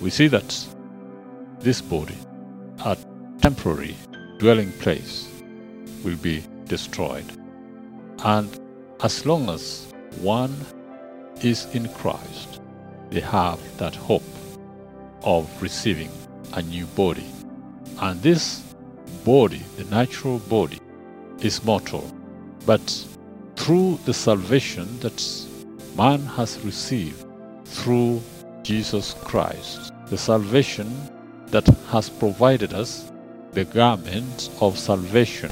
we 0.00 0.10
see 0.10 0.28
that 0.28 0.66
this 1.60 1.80
body, 1.80 2.16
a 2.84 2.96
temporary 3.40 3.96
dwelling 4.38 4.72
place, 4.72 5.28
will 6.04 6.16
be 6.16 6.42
destroyed. 6.66 7.24
And 8.24 8.48
as 9.02 9.24
long 9.24 9.48
as 9.48 9.92
one 10.20 10.54
is 11.42 11.66
in 11.74 11.88
Christ, 11.94 12.60
they 13.10 13.20
have 13.20 13.58
that 13.78 13.94
hope 13.94 14.22
of 15.22 15.48
receiving 15.62 16.10
a 16.52 16.62
new 16.62 16.86
body. 16.86 17.26
And 18.00 18.20
this 18.22 18.62
body, 19.24 19.62
the 19.76 19.84
natural 19.84 20.38
body, 20.38 20.78
is 21.40 21.64
mortal. 21.64 22.04
But 22.66 23.06
through 23.56 23.98
the 24.04 24.14
salvation 24.14 25.00
that 25.00 25.22
man 25.96 26.20
has 26.20 26.60
received 26.60 27.24
through 27.64 28.20
Jesus 28.62 29.14
Christ, 29.24 29.92
the 30.06 30.18
salvation 30.18 30.90
that 31.46 31.66
has 31.88 32.10
provided 32.10 32.74
us 32.74 33.10
the 33.52 33.64
garment 33.64 34.50
of 34.60 34.78
salvation 34.78 35.50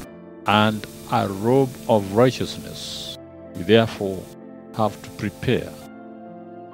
and 0.49 0.87
a 1.13 1.29
robe 1.29 1.69
of 1.91 2.15
righteousness. 2.15 3.19
We 3.55 3.65
therefore 3.65 4.23
have 4.77 5.01
to 5.03 5.11
prepare 5.11 5.71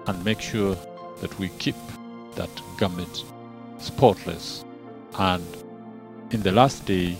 and 0.07 0.25
make 0.25 0.41
sure 0.41 0.77
that 1.21 1.37
we 1.41 1.49
keep 1.59 1.75
that 2.37 2.51
garment 2.79 3.25
spotless. 3.79 4.65
And 5.19 5.45
in 6.31 6.43
the 6.43 6.53
last 6.53 6.87
day, 6.87 7.17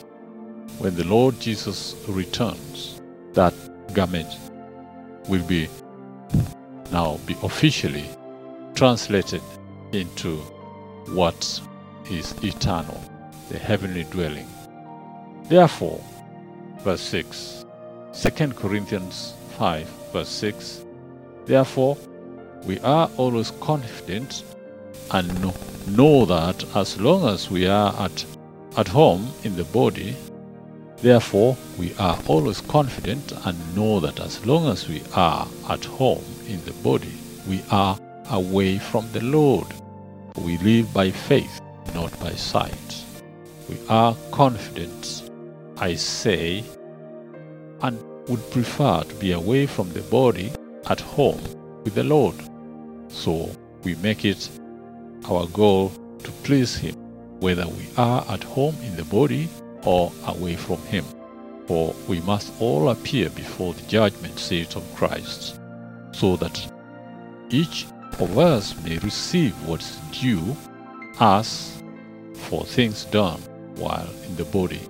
when 0.79 0.95
the 0.95 1.05
Lord 1.05 1.41
Jesus 1.41 1.97
returns, 2.09 3.01
that 3.33 3.55
garment 3.93 4.29
will 5.29 5.43
be 5.43 5.69
now 6.93 7.19
be 7.27 7.35
officially 7.43 8.09
translated 8.77 9.43
into 9.93 10.37
what 11.17 11.61
is 12.11 12.33
eternal, 12.45 13.01
the 13.49 13.59
heavenly 13.59 14.05
dwelling. 14.05 14.47
Therefore, 15.49 16.01
verse 16.85 17.01
6, 17.01 17.65
2 18.13 18.49
Corinthians 18.53 19.35
5, 19.59 19.89
verse 20.13 20.29
6, 20.29 20.85
therefore, 21.47 21.97
we 22.65 22.79
are 22.81 23.11
always 23.17 23.51
confident 23.53 24.45
and 25.11 25.27
know, 25.43 25.55
know 25.89 26.25
that 26.27 26.65
as 26.77 27.01
long 27.01 27.27
as 27.27 27.51
we 27.51 27.67
are 27.67 27.95
at, 27.99 28.25
at 28.77 28.89
home 28.89 29.27
in 29.45 29.57
the 29.57 29.65
body, 29.65 30.15
therefore 30.99 31.57
we 31.79 31.95
are 31.99 32.19
always 32.27 32.61
confident 32.61 33.33
and 33.47 33.77
know 33.77 33.99
that 34.01 34.21
as 34.21 34.45
long 34.47 34.67
as 34.69 34.87
we 34.87 35.03
are 35.15 35.49
at 35.71 35.85
home 35.85 36.25
in 36.47 36.63
the 36.65 36.73
body, 36.83 37.13
we 37.49 37.63
are 37.71 37.99
away 38.31 38.79
from 38.79 39.11
the 39.13 39.23
Lord. 39.23 39.67
We 40.37 40.59
live 40.59 40.93
by 40.93 41.11
faith, 41.11 41.61
not 41.95 42.19
by 42.21 42.33
sight. 42.33 43.05
We 43.69 43.79
are 43.89 44.17
confident, 44.33 45.24
I 45.77 45.95
say, 45.95 46.65
and 47.83 47.99
would 48.29 48.51
prefer 48.51 49.03
to 49.03 49.15
be 49.17 49.33
away 49.33 49.67
from 49.67 49.93
the 49.93 50.03
body 50.03 50.53
at 50.87 51.01
home 51.01 51.41
with 51.85 51.95
the 51.95 52.05
Lord. 52.05 52.37
So 53.09 53.51
we 53.83 53.95
make 53.97 54.25
it 54.25 54.49
our 55.29 55.47
goal 55.49 55.93
to 56.23 56.31
please 56.43 56.77
Him, 56.77 56.95
whether 57.41 57.67
we 57.67 57.87
are 57.97 58.25
at 58.29 58.45
home 58.45 58.77
in 58.83 58.97
the 58.97 59.05
body 59.05 59.49
or 59.85 60.13
away 60.27 60.57
from 60.57 60.79
Him. 60.83 61.05
For 61.67 61.95
we 62.09 62.21
must 62.21 62.53
all 62.61 62.91
appear 62.91 63.31
before 63.31 63.75
the 63.75 63.83
judgment 63.83 64.39
seat 64.39 64.77
of 64.77 64.95
Christ, 64.95 65.59
so 66.13 66.37
that 66.37 66.73
each 67.51 67.87
of 68.21 68.39
us 68.39 68.75
may 68.85 68.99
receive 68.99 69.55
what's 69.67 69.97
due 70.21 70.57
us 71.21 71.83
for 72.35 72.65
things 72.65 73.05
done 73.07 73.41
while 73.77 74.09
in 74.27 74.37
the 74.37 74.45
body, 74.45 74.81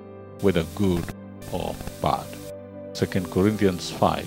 whether 0.44 0.64
good 0.76 1.04
or 1.50 1.74
bad. 2.00 2.26
2 2.94 3.06
Corinthians 3.22 3.90
5, 3.90 4.24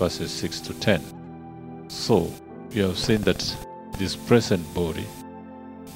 verses 0.00 0.32
6 0.32 0.60
to 0.60 0.74
10. 0.80 1.88
So, 1.88 2.32
we 2.72 2.80
have 2.80 2.98
seen 2.98 3.20
that 3.22 3.56
this 3.98 4.16
present 4.16 4.62
body 4.74 5.06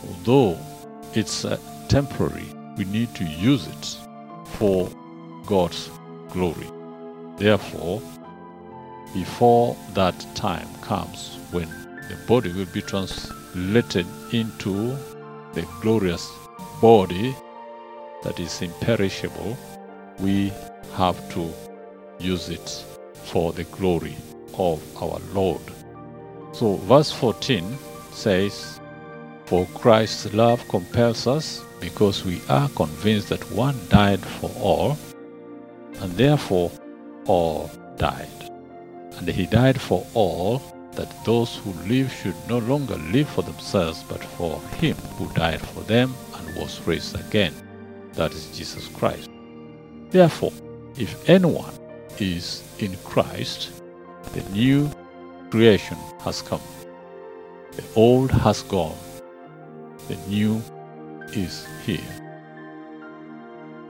although 0.06 0.58
it's 1.14 1.44
temporary, 1.88 2.46
we 2.76 2.84
need 2.84 3.14
to 3.14 3.24
use 3.24 3.66
it 3.66 3.96
for 4.58 4.88
God's 5.46 5.90
glory. 6.30 6.66
Therefore, 7.36 8.02
before 9.14 9.76
that 9.94 10.26
time 10.34 10.68
comes 10.82 11.38
when 11.50 11.68
the 12.08 12.18
body 12.26 12.52
will 12.52 12.66
be 12.66 12.82
translated 12.82 14.06
into 14.32 14.96
the 15.54 15.66
glorious 15.80 16.30
body 16.80 17.34
that 18.22 18.40
is 18.40 18.62
imperishable, 18.62 19.56
we 20.18 20.52
have 20.94 21.16
to 21.34 21.52
use 22.18 22.48
it 22.48 22.84
for 23.14 23.52
the 23.52 23.64
glory 23.64 24.16
of 24.54 24.82
our 25.02 25.20
Lord. 25.32 25.62
So, 26.52 26.76
verse 26.76 27.12
14 27.12 27.78
says, 28.12 28.80
for 29.48 29.66
Christ's 29.74 30.34
love 30.34 30.66
compels 30.68 31.26
us 31.26 31.64
because 31.80 32.22
we 32.22 32.40
are 32.50 32.68
convinced 32.70 33.30
that 33.30 33.50
one 33.50 33.80
died 33.88 34.20
for 34.20 34.50
all, 34.60 34.98
and 36.00 36.12
therefore 36.18 36.70
all 37.24 37.70
died. 37.96 38.28
And 39.16 39.26
he 39.26 39.46
died 39.46 39.80
for 39.80 40.06
all, 40.12 40.60
that 40.92 41.24
those 41.24 41.56
who 41.56 41.72
live 41.88 42.12
should 42.12 42.34
no 42.46 42.58
longer 42.58 42.96
live 43.10 43.28
for 43.30 43.40
themselves, 43.40 44.02
but 44.08 44.22
for 44.22 44.60
him 44.80 44.96
who 45.16 45.32
died 45.32 45.62
for 45.62 45.80
them 45.84 46.12
and 46.34 46.56
was 46.56 46.86
raised 46.86 47.18
again 47.18 47.54
that 48.18 48.34
is 48.34 48.46
Jesus 48.48 48.88
Christ. 48.88 49.30
Therefore, 50.10 50.52
if 50.96 51.30
anyone 51.30 51.72
is 52.18 52.64
in 52.80 52.96
Christ, 53.04 53.70
the 54.32 54.42
new 54.50 54.90
creation 55.50 55.96
has 56.22 56.42
come. 56.42 56.60
The 57.72 57.84
old 57.94 58.32
has 58.32 58.62
gone, 58.62 58.98
the 60.08 60.16
new 60.26 60.60
is 61.32 61.64
here. 61.86 62.00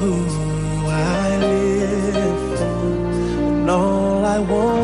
who 0.05 0.87
I 0.89 1.37
live 1.39 2.59
for 2.59 2.65
and 3.49 3.71
all 3.71 4.25
I 4.25 4.39
want. 4.39 4.84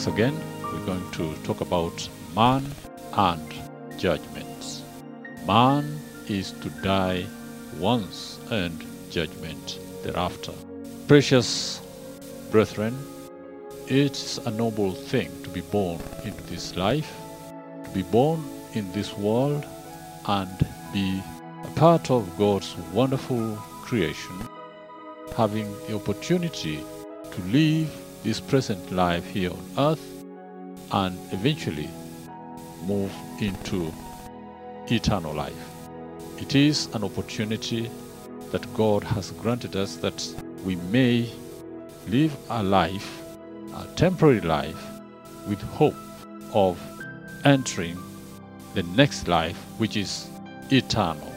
Once 0.00 0.14
again, 0.14 0.40
we're 0.62 0.86
going 0.86 1.10
to 1.10 1.34
talk 1.42 1.60
about 1.60 2.08
man 2.34 2.64
and 3.12 3.54
judgments. 3.98 4.80
Man 5.46 6.00
is 6.26 6.52
to 6.62 6.70
die 6.82 7.26
once 7.78 8.38
and 8.50 8.82
judgment 9.10 9.78
thereafter. 10.02 10.52
Precious 11.06 11.82
brethren, 12.50 12.96
it's 13.88 14.38
a 14.38 14.50
noble 14.52 14.92
thing 14.92 15.30
to 15.42 15.50
be 15.50 15.60
born 15.60 16.00
into 16.24 16.42
this 16.44 16.76
life, 16.76 17.12
to 17.84 17.90
be 17.90 18.02
born 18.02 18.42
in 18.72 18.90
this 18.92 19.14
world, 19.18 19.66
and 20.24 20.66
be 20.94 21.22
a 21.62 21.70
part 21.72 22.10
of 22.10 22.38
God's 22.38 22.74
wonderful 22.94 23.54
creation, 23.82 24.48
having 25.36 25.70
the 25.86 25.94
opportunity 25.96 26.82
to 27.32 27.42
live 27.52 27.94
this 28.22 28.40
present 28.40 28.92
life 28.92 29.24
here 29.30 29.50
on 29.50 29.70
earth 29.78 30.24
and 30.92 31.18
eventually 31.32 31.88
move 32.84 33.12
into 33.40 33.92
eternal 34.88 35.32
life. 35.34 35.70
It 36.38 36.54
is 36.54 36.88
an 36.94 37.04
opportunity 37.04 37.90
that 38.50 38.72
God 38.74 39.04
has 39.04 39.30
granted 39.32 39.76
us 39.76 39.96
that 39.96 40.26
we 40.64 40.76
may 40.76 41.30
live 42.08 42.36
a 42.48 42.62
life, 42.62 43.22
a 43.76 43.86
temporary 43.96 44.40
life, 44.40 44.82
with 45.46 45.60
hope 45.62 45.94
of 46.52 46.80
entering 47.44 47.96
the 48.74 48.82
next 48.82 49.28
life, 49.28 49.56
which 49.78 49.96
is 49.96 50.28
eternal. 50.70 51.32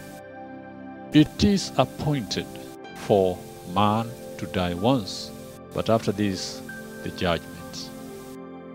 It 1.13 1.43
is 1.43 1.71
appointed 1.77 2.47
for 2.95 3.37
man 3.73 4.09
to 4.37 4.47
die 4.47 4.73
once, 4.73 5.31
but 5.73 5.89
after 5.89 6.11
this, 6.11 6.61
the 7.03 7.09
judgment. 7.11 7.89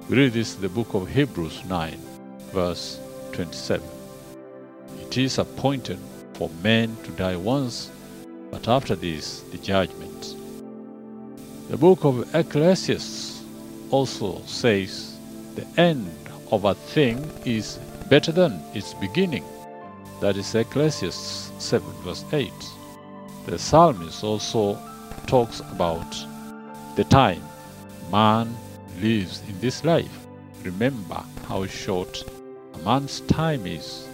We 0.09 0.17
read 0.17 0.33
this 0.33 0.55
the 0.55 0.69
book 0.69 0.95
of 0.95 1.09
Hebrews 1.09 1.65
9, 1.65 1.99
verse 2.53 3.01
27. 3.33 3.87
It 5.01 5.17
is 5.17 5.39
appointed 5.39 5.99
for 6.35 6.51
men 6.63 6.97
to 7.05 7.11
die 7.13 7.37
once, 7.37 7.91
but 8.51 8.69
after 8.69 8.95
this, 8.95 9.41
the 9.51 9.59
judgment. 9.59 10.37
The 11.71 11.77
book 11.77 12.05
of 12.05 12.35
Ecclesiastes 12.35 13.43
also 13.91 14.43
says 14.47 15.19
the 15.55 15.67
end 15.77 16.11
of 16.51 16.65
a 16.65 16.75
thing 16.75 17.31
is 17.45 17.79
better 18.09 18.33
than 18.33 18.63
its 18.75 18.95
beginning. 18.95 19.45
That 20.21 20.37
is 20.37 20.55
Ecclesiastes 20.55 21.53
7, 21.59 21.87
verse 22.03 22.25
8. 22.33 22.53
The 23.47 23.59
psalmist 23.59 24.25
also 24.25 24.79
talks 25.27 25.61
about 25.61 26.11
the 26.97 27.05
time 27.05 27.43
man 28.11 28.57
lives 29.01 29.43
in 29.49 29.59
this 29.61 29.85
life. 29.85 30.27
Remember 30.63 31.23
how 31.47 31.67
short 31.67 32.25
a 32.75 32.79
man's 32.79 33.21
time 33.23 33.67
is. 33.67 34.09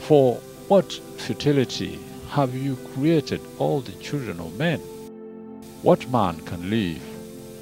For 0.00 0.34
what 0.68 0.92
futility 1.16 1.98
have 2.30 2.54
you 2.54 2.76
created 2.94 3.40
all 3.58 3.80
the 3.80 3.92
children 3.92 4.40
of 4.40 4.56
men? 4.58 4.80
What 5.82 6.08
man 6.10 6.40
can 6.40 6.70
live 6.70 7.02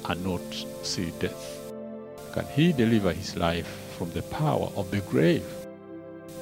and 0.05 0.23
not 0.25 0.41
see 0.83 1.11
death? 1.19 1.61
Can 2.33 2.45
he 2.55 2.71
deliver 2.71 3.11
his 3.13 3.35
life 3.35 3.67
from 3.97 4.11
the 4.11 4.23
power 4.23 4.69
of 4.75 4.91
the 4.91 5.01
grave? 5.01 5.45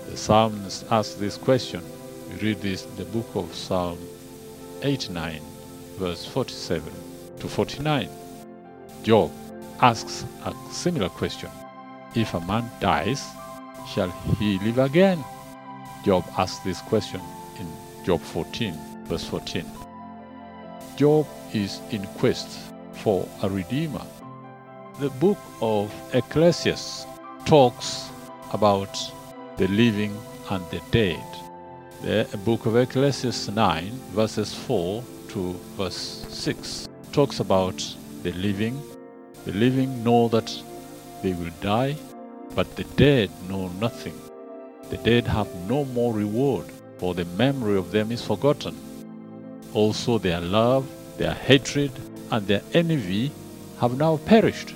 The 0.10 0.18
psalmist 0.18 0.86
asks 0.92 1.16
this 1.16 1.38
question. 1.38 1.84
We 2.30 2.50
read 2.50 2.62
this 2.62 2.86
in 2.86 2.96
the 2.96 3.06
book 3.06 3.30
of 3.36 3.54
Psalm 3.54 3.98
89, 4.82 5.42
verse 5.98 6.26
47 6.26 6.92
to 7.40 7.48
49. 7.48 8.10
Job 9.04 9.32
asks 9.82 10.26
a 10.46 10.54
similar 10.72 11.10
question. 11.10 11.50
If 12.16 12.34
a 12.34 12.42
man 12.42 12.70
dies, 12.80 13.26
shall 13.88 14.10
he 14.40 14.60
live 14.60 14.80
again? 14.80 15.24
Job 16.04 16.26
asks 16.38 16.60
this 16.64 16.82
question 16.82 17.22
in 17.60 17.68
Job 18.06 18.22
14, 18.22 18.74
verse 19.06 19.26
14. 19.26 19.66
Job 20.98 21.28
is 21.54 21.80
in 21.92 22.06
quest 22.18 22.60
for 22.94 23.28
a 23.42 23.50
redeemer. 23.50 24.06
The 25.00 25.10
book 25.12 25.38
of 25.62 25.94
Ecclesiastes 26.14 27.06
talks 27.46 28.10
about 28.52 28.98
the 29.58 29.68
living 29.68 30.18
and 30.50 30.64
the 30.72 30.82
dead. 30.92 31.24
The 32.02 32.28
book 32.44 32.66
of 32.66 32.76
Ecclesiastes 32.76 33.50
9, 33.50 33.92
verses 34.12 34.54
4 34.54 35.04
to 35.30 35.54
verse 35.78 36.26
6, 36.30 36.90
talks 37.12 37.40
about 37.40 37.96
the 38.24 38.32
living. 38.34 38.82
The 39.46 39.54
living 39.54 40.04
know 40.04 40.28
that 40.30 40.52
they 41.24 41.34
will 41.34 41.52
die, 41.62 41.96
but 42.56 42.76
the 42.76 42.84
dead 42.84 43.30
know 43.48 43.70
nothing. 43.80 44.20
The 44.90 44.98
dead 44.98 45.28
have 45.28 45.54
no 45.68 45.86
more 45.86 46.14
reward, 46.14 46.66
for 46.98 47.14
the 47.14 47.26
memory 47.26 47.78
of 47.78 47.92
them 47.92 48.12
is 48.12 48.22
forgotten. 48.22 48.76
Also, 49.74 50.18
their 50.18 50.42
love, 50.42 50.88
their 51.18 51.34
hatred, 51.34 51.92
and 52.32 52.48
their 52.48 52.62
envy 52.74 53.32
have 53.80 53.98
now 53.98 54.18
perished. 54.18 54.74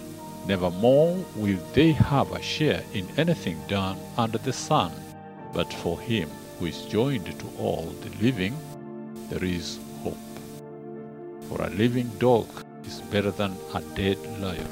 Nevermore 0.47 1.23
will 1.36 1.60
they 1.73 1.91
have 1.91 2.32
a 2.32 2.41
share 2.41 2.84
in 2.93 3.08
anything 3.17 3.60
done 3.67 3.97
under 4.17 4.38
the 4.38 4.54
sun. 4.54 4.91
But 5.54 5.71
for 5.73 5.99
him 5.99 6.30
who 6.60 6.65
is 6.67 6.82
joined 6.84 7.26
to 7.26 7.47
all 7.60 7.93
the 8.02 8.10
living, 8.23 8.56
there 9.30 9.43
is 9.43 9.80
hope. 10.04 10.17
For 11.49 11.62
a 11.62 11.69
living 11.69 12.10
dog 12.19 12.47
is 12.86 13.02
better 13.12 13.32
than 13.32 13.56
a 13.74 13.82
dead 13.96 14.17
lion. 14.39 14.67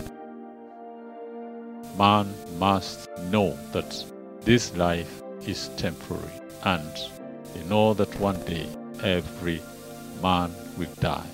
Man 1.98 2.34
must 2.58 3.10
know 3.30 3.58
that 3.74 4.06
this 4.42 4.76
life 4.76 5.22
is 5.46 5.70
temporary 5.78 6.42
and 6.64 6.92
they 7.54 7.64
know 7.66 7.94
that 7.94 8.20
one 8.20 8.40
day 8.46 8.68
every 9.04 9.62
man 10.22 10.52
will 10.78 10.94
die. 11.00 11.28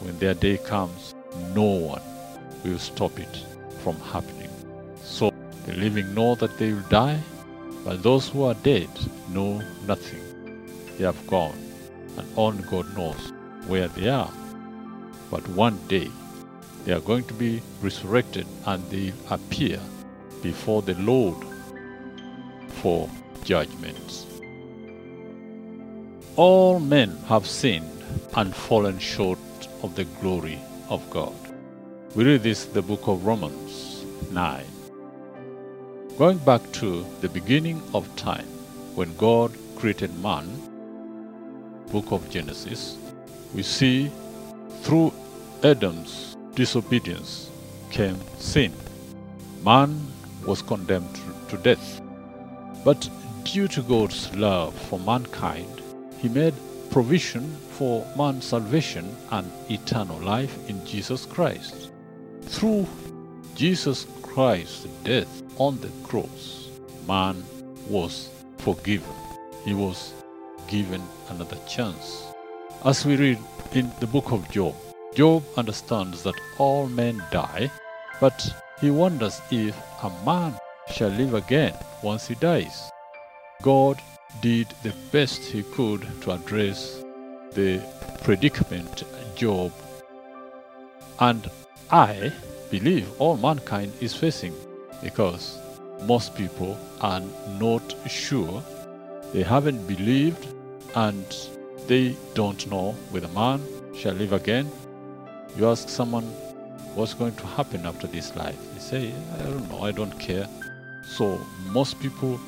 When 0.00 0.18
their 0.18 0.34
day 0.34 0.58
comes, 0.58 1.14
no 1.54 1.62
one 1.62 2.02
will 2.64 2.78
stop 2.78 3.18
it 3.18 3.44
from 3.82 3.96
happening. 4.00 4.50
So 5.02 5.32
the 5.66 5.74
living 5.74 6.14
know 6.14 6.34
that 6.36 6.58
they 6.58 6.72
will 6.72 6.88
die, 6.88 7.20
but 7.84 8.02
those 8.02 8.28
who 8.28 8.44
are 8.44 8.54
dead 8.54 8.88
know 9.30 9.62
nothing. 9.86 10.20
They 10.98 11.04
have 11.04 11.26
gone, 11.26 11.56
and 12.16 12.26
only 12.36 12.62
God 12.64 12.96
knows 12.96 13.32
where 13.66 13.88
they 13.88 14.08
are. 14.08 14.30
But 15.32 15.48
one 15.48 15.78
day 15.88 16.10
they 16.84 16.92
are 16.92 17.00
going 17.00 17.24
to 17.24 17.32
be 17.32 17.62
resurrected 17.80 18.46
and 18.66 18.84
they 18.90 19.14
appear 19.30 19.80
before 20.42 20.82
the 20.82 20.94
Lord 20.96 21.38
for 22.82 23.08
judgments. 23.42 24.26
All 26.36 26.78
men 26.80 27.16
have 27.28 27.46
sinned 27.46 28.04
and 28.34 28.54
fallen 28.54 28.98
short 28.98 29.38
of 29.82 29.94
the 29.94 30.04
glory 30.20 30.58
of 30.90 31.08
God. 31.08 31.32
We 32.14 32.24
read 32.24 32.42
this 32.42 32.66
in 32.66 32.74
the 32.74 32.82
book 32.82 33.08
of 33.08 33.24
Romans 33.24 34.04
9. 34.32 34.64
Going 36.18 36.38
back 36.38 36.60
to 36.72 37.06
the 37.22 37.28
beginning 37.30 37.80
of 37.94 38.14
time, 38.16 38.48
when 38.96 39.16
God 39.16 39.56
created 39.76 40.14
man, 40.18 40.46
book 41.90 42.12
of 42.12 42.28
Genesis, 42.28 42.98
we 43.54 43.62
see 43.62 44.10
through 44.82 45.12
Adam's 45.62 46.36
disobedience 46.54 47.50
came 47.90 48.18
sin. 48.38 48.72
Man 49.64 50.00
was 50.44 50.60
condemned 50.60 51.20
to 51.48 51.56
death. 51.58 52.00
But 52.84 53.08
due 53.44 53.68
to 53.68 53.82
God's 53.82 54.34
love 54.34 54.74
for 54.74 54.98
mankind, 54.98 55.80
He 56.18 56.28
made 56.28 56.54
provision 56.90 57.56
for 57.78 58.04
man's 58.16 58.44
salvation 58.44 59.16
and 59.30 59.50
eternal 59.70 60.18
life 60.18 60.58
in 60.68 60.84
Jesus 60.84 61.26
Christ. 61.26 61.92
Through 62.42 62.88
Jesus 63.54 64.06
Christ's 64.20 64.86
death 65.04 65.42
on 65.58 65.80
the 65.80 65.90
cross, 66.02 66.70
man 67.06 67.42
was 67.88 68.30
forgiven. 68.58 69.14
He 69.64 69.74
was 69.74 70.12
given 70.66 71.02
another 71.30 71.58
chance. 71.68 72.31
As 72.84 73.06
we 73.06 73.16
read 73.16 73.38
in 73.72 73.92
the 74.00 74.08
book 74.08 74.32
of 74.32 74.50
Job, 74.50 74.74
Job 75.14 75.44
understands 75.56 76.24
that 76.24 76.34
all 76.58 76.88
men 76.88 77.22
die, 77.30 77.70
but 78.20 78.54
he 78.80 78.90
wonders 78.90 79.40
if 79.52 79.76
a 80.02 80.10
man 80.26 80.56
shall 80.92 81.10
live 81.10 81.34
again 81.34 81.74
once 82.02 82.26
he 82.26 82.34
dies. 82.34 82.90
God 83.62 84.00
did 84.40 84.66
the 84.82 84.92
best 85.12 85.42
he 85.44 85.62
could 85.62 86.06
to 86.22 86.32
address 86.32 87.04
the 87.52 87.80
predicament 88.24 89.04
Job 89.36 89.72
and 91.20 91.48
I 91.90 92.32
believe 92.70 93.08
all 93.20 93.36
mankind 93.36 93.92
is 94.00 94.12
facing 94.14 94.54
because 95.02 95.56
most 96.02 96.34
people 96.34 96.76
are 97.00 97.22
not 97.60 97.94
sure, 98.08 98.60
they 99.32 99.44
haven't 99.44 99.86
believed, 99.86 100.46
and 100.96 101.24
they 101.86 102.16
don't 102.34 102.66
know 102.70 102.92
whether 103.10 103.28
man 103.28 103.60
shall 103.94 104.14
live 104.14 104.32
again. 104.32 104.70
You 105.56 105.68
ask 105.68 105.88
someone, 105.88 106.24
what's 106.94 107.14
going 107.14 107.34
to 107.36 107.46
happen 107.46 107.86
after 107.86 108.06
this 108.06 108.34
life? 108.36 108.58
They 108.74 108.80
say, 108.80 109.14
I 109.34 109.42
don't 109.42 109.68
know, 109.70 109.82
I 109.82 109.92
don't 109.92 110.18
care. 110.18 110.48
So 111.16 111.38
most 111.70 112.00
people 112.00 112.40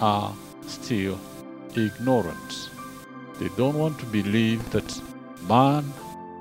are 0.00 0.34
still 0.66 1.18
ignorant. 1.76 2.70
They 3.38 3.48
don't 3.56 3.78
want 3.78 3.98
to 4.00 4.06
believe 4.06 4.70
that 4.70 5.00
man 5.48 5.92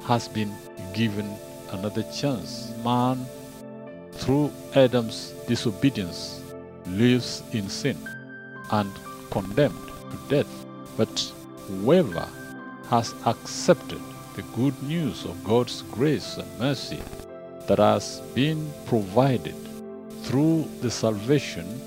has 0.04 0.28
been 0.28 0.54
given 0.94 1.38
another 1.72 2.04
chance. 2.14 2.74
Man, 2.84 3.26
through 4.14 4.52
Adam's 4.76 5.34
disobedience, 5.48 6.42
lives 6.88 7.44
in 7.54 7.70
sin 7.70 7.98
and 8.72 8.92
condemned 9.30 9.88
to 10.12 10.18
death. 10.30 10.66
But 10.98 11.32
whoever 11.68 12.28
has 12.90 13.14
accepted 13.26 14.02
the 14.36 14.42
good 14.56 14.82
news 14.84 15.26
of 15.26 15.44
God's 15.44 15.82
grace 15.84 16.38
and 16.38 16.60
mercy 16.60 17.02
that 17.68 17.80
has 17.80 18.22
been 18.34 18.72
provided 18.86 19.56
through 20.24 20.68
the 20.82 20.92
salvation 20.92 21.82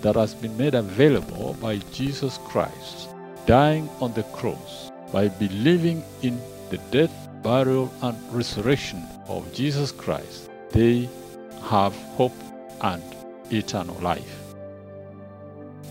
that 0.00 0.16
has 0.16 0.34
been 0.34 0.56
made 0.56 0.74
available 0.74 1.56
by 1.60 1.76
Jesus 1.92 2.38
Christ, 2.44 3.10
dying 3.46 3.88
on 4.00 4.12
the 4.14 4.22
cross, 4.24 4.90
by 5.12 5.28
believing 5.28 6.02
in 6.22 6.40
the 6.70 6.78
death, 6.90 7.28
burial, 7.42 7.92
and 8.02 8.16
resurrection 8.32 9.04
of 9.28 9.52
Jesus 9.52 9.92
Christ, 9.92 10.50
they 10.70 11.08
have 11.64 11.94
hope 12.16 12.32
and 12.80 13.02
eternal 13.50 13.96
life. 14.00 14.54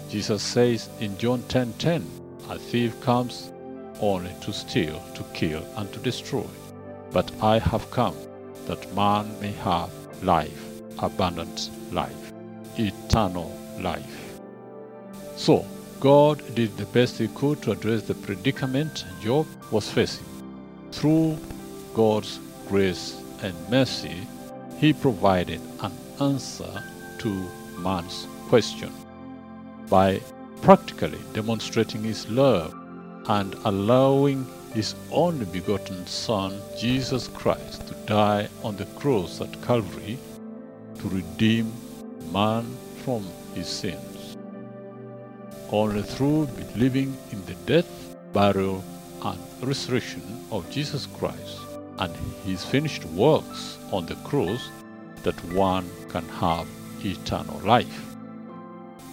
Jesus 0.10 0.42
says 0.42 0.90
in 1.00 1.18
John 1.18 1.44
10:10, 1.50 2.19
"A 2.50 2.58
thief 2.58 3.00
comes 3.02 3.52
only 4.02 4.32
to 4.42 4.52
steal, 4.52 5.02
to 5.14 5.24
kill, 5.34 5.64
and 5.78 5.92
to 5.94 6.00
destroy. 6.00 6.48
But 7.12 7.32
I 7.42 7.60
have 7.60 7.92
come 7.92 8.16
that 8.66 8.94
man 8.96 9.40
may 9.40 9.52
have 9.52 9.92
life, 10.24 10.64
abundant 10.98 11.70
life, 11.92 12.34
eternal 12.78 13.52
life." 13.80 14.40
So, 15.36 15.66
God 16.00 16.42
did 16.56 16.76
the 16.78 16.86
best 16.86 17.18
he 17.20 17.28
could 17.28 17.62
to 17.62 17.72
address 17.72 18.04
the 18.04 18.16
predicament 18.16 19.06
Job 19.22 19.46
was 19.70 19.90
facing. 19.90 20.26
Through 20.92 21.38
God's 21.94 22.40
grace 22.68 23.16
and 23.44 23.54
mercy, 23.70 24.28
he 24.80 24.94
provided 24.94 25.62
an 25.82 25.92
answer 26.20 26.84
to 27.20 27.30
man's 27.78 28.28
question 28.50 28.92
by 29.90 30.22
practically 30.62 31.20
demonstrating 31.34 32.04
his 32.04 32.30
love 32.30 32.74
and 33.28 33.56
allowing 33.66 34.46
his 34.74 34.96
only 35.12 35.46
begotten 35.46 36.06
Son, 36.06 36.62
Jesus 36.78 37.28
Christ, 37.30 37.88
to 37.88 37.94
die 38.06 38.48
on 38.64 38.76
the 38.78 38.86
cross 38.86 39.42
at 39.42 39.62
Calvary 39.64 40.18
to 41.00 41.10
redeem 41.10 41.72
man 42.32 42.66
from 43.04 43.26
his 43.56 43.68
sins. 43.68 44.38
Only 45.72 46.02
through 46.02 46.48
believing 46.48 47.18
in 47.32 47.46
the 47.46 47.56
death, 47.66 48.16
burial, 48.34 48.84
and 49.24 49.40
resurrection 49.62 50.24
of 50.52 50.70
Jesus 50.70 51.08
Christ 51.18 51.60
and 52.00 52.16
his 52.46 52.64
finished 52.64 53.06
works 53.06 53.78
on 53.92 54.06
the 54.06 54.16
cross 54.16 54.70
that 55.24 55.36
one 55.54 55.90
can 56.10 56.28
have 56.30 56.68
eternal 57.04 57.60
life. 57.60 58.09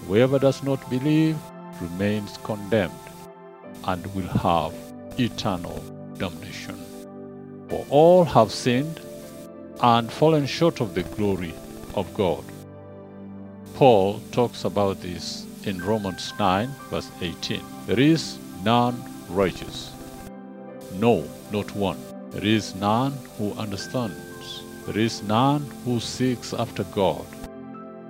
Whoever 0.07 0.39
does 0.39 0.63
not 0.63 0.89
believe 0.89 1.37
remains 1.81 2.39
condemned 2.45 2.95
and 3.85 4.07
will 4.15 4.29
have 4.29 4.73
eternal 5.19 5.83
damnation. 6.17 6.77
For 7.69 7.85
all 7.91 8.25
have 8.25 8.53
sinned 8.53 9.01
and 9.83 10.11
fallen 10.11 10.47
short 10.47 10.81
of 10.81 10.95
the 10.95 11.03
glory 11.03 11.55
of 11.95 12.13
God. 12.15 12.45
Paul 13.75 14.21
talks 14.31 14.65
about 14.65 15.01
this 15.03 15.45
in 15.65 15.83
Romans 15.83 16.33
9, 16.39 16.69
verse 16.91 17.11
18. 17.21 17.61
There 17.87 18.01
is 18.01 18.39
none 18.65 19.03
righteous, 19.29 19.93
no, 20.95 21.25
not 21.53 21.75
one. 21.75 21.99
There 22.31 22.45
is 22.45 22.75
none 22.77 23.13
who 23.39 23.53
understands. 23.55 24.63
There 24.87 24.99
is 24.99 25.23
none 25.25 25.69
who 25.85 25.99
seeks 26.01 26.55
after 26.55 26.85
God. 26.85 27.27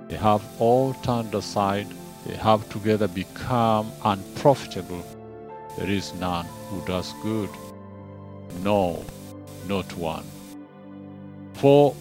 They 0.07 0.15
have 0.15 0.43
all 0.59 0.93
turned 0.93 1.35
aside. 1.35 1.87
They 2.25 2.35
have 2.35 2.67
together 2.69 3.07
become 3.07 3.91
unprofitable. 4.03 5.03
There 5.77 5.89
is 5.89 6.13
none 6.15 6.45
who 6.69 6.85
does 6.85 7.13
good. 7.21 7.49
No, 8.63 9.05
not 9.67 9.95
one. 9.97 10.23
For 11.53 11.95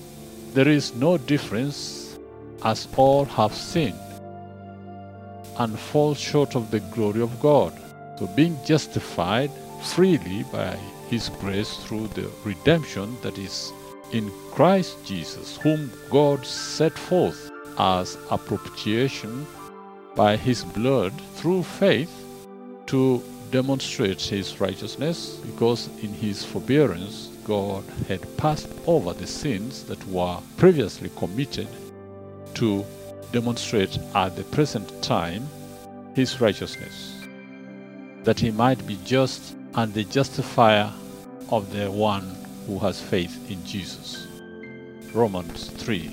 there 0.53 0.69
is 0.69 0.95
no 0.95 1.19
difference, 1.19 2.19
as 2.64 2.88
all 2.97 3.25
have 3.25 3.55
sinned 3.55 4.01
and 5.59 5.79
fall 5.79 6.14
short 6.14 6.55
of 6.55 6.71
the 6.71 6.81
glory 6.81 7.21
of 7.21 7.40
God. 7.40 7.73
So, 8.19 8.27
being 8.29 8.59
justified 8.64 9.51
freely 9.83 10.45
by 10.53 10.77
His 11.09 11.29
grace 11.40 11.77
through 11.85 12.09
the 12.09 12.31
redemption 12.45 13.16
that 13.23 13.38
is 13.38 13.73
in 14.12 14.31
Christ 14.53 15.05
Jesus, 15.05 15.57
whom 15.59 15.90
God 16.11 16.45
set 16.47 16.92
forth 16.92 17.46
as 17.79 18.17
a 18.31 18.39
propitiation 18.39 19.47
by 20.15 20.37
His 20.37 20.65
blood 20.65 21.12
through 21.35 21.62
faith 21.62 22.11
to 22.87 23.23
demonstrate 23.51 24.21
His 24.21 24.61
righteousness, 24.61 25.37
because 25.45 25.89
in 26.03 26.12
His 26.12 26.45
forbearance 26.45 27.31
God 27.45 27.85
had 28.09 28.37
passed 28.37 28.69
over 28.87 29.12
the 29.12 29.27
sins 29.27 29.85
that 29.85 30.05
were 30.09 30.39
previously 30.57 31.11
committed 31.17 31.69
to 32.55 32.85
demonstrate 33.33 33.99
at 34.15 34.35
the 34.37 34.45
present 34.45 35.03
time 35.03 35.49
His 36.15 36.41
righteousness, 36.41 37.15
that 38.25 38.41
He 38.41 38.51
might 38.51 38.85
be 38.87 38.99
just 39.05 39.55
and 39.75 39.93
the 39.93 40.05
justifier 40.05 40.91
of 41.51 41.71
the 41.73 41.91
one 41.91 42.35
who 42.67 42.79
has 42.79 43.01
faith 43.01 43.51
in 43.51 43.65
Jesus. 43.65 44.27
Romans 45.12 45.71
3, 45.71 46.11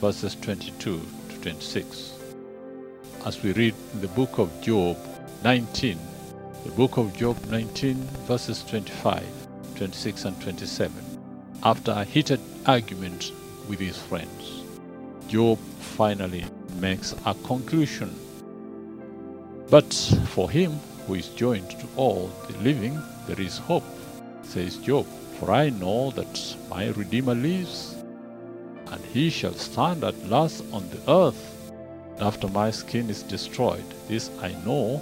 verses 0.00 0.34
22 0.42 1.00
to 1.28 1.40
26. 1.40 2.12
As 3.24 3.42
we 3.42 3.52
read 3.52 3.74
in 3.94 4.00
the 4.00 4.08
book 4.08 4.38
of 4.38 4.50
Job 4.60 4.98
19, 5.42 5.98
the 6.64 6.70
book 6.72 6.98
of 6.98 7.16
Job 7.16 7.36
19, 7.46 7.94
verses 8.26 8.62
25, 8.64 9.24
26, 9.76 10.24
and 10.26 10.40
27, 10.42 10.92
after 11.62 11.92
a 11.92 12.04
heated 12.04 12.40
argument 12.66 13.32
with 13.68 13.80
his 13.80 13.96
friends, 13.96 14.62
Job 15.28 15.58
finally 15.80 16.44
makes 16.78 17.14
a 17.24 17.34
conclusion. 17.44 18.14
But 19.70 19.92
for 20.28 20.50
him 20.50 20.72
who 21.06 21.14
is 21.14 21.28
joined 21.28 21.70
to 21.70 21.88
all 21.96 22.30
the 22.48 22.58
living, 22.58 23.00
there 23.26 23.40
is 23.40 23.58
hope, 23.58 23.84
says 24.42 24.76
Job. 24.76 25.06
For 25.40 25.50
I 25.50 25.70
know 25.70 26.10
that 26.12 26.56
my 26.70 26.88
Redeemer 26.88 27.34
lives, 27.34 27.95
and 28.88 29.04
he 29.06 29.30
shall 29.30 29.54
stand 29.54 30.04
at 30.04 30.28
last 30.28 30.64
on 30.72 30.88
the 30.90 31.10
earth. 31.10 31.72
After 32.20 32.48
my 32.48 32.70
skin 32.70 33.10
is 33.10 33.22
destroyed, 33.22 33.84
this 34.08 34.30
I 34.40 34.52
know, 34.64 35.00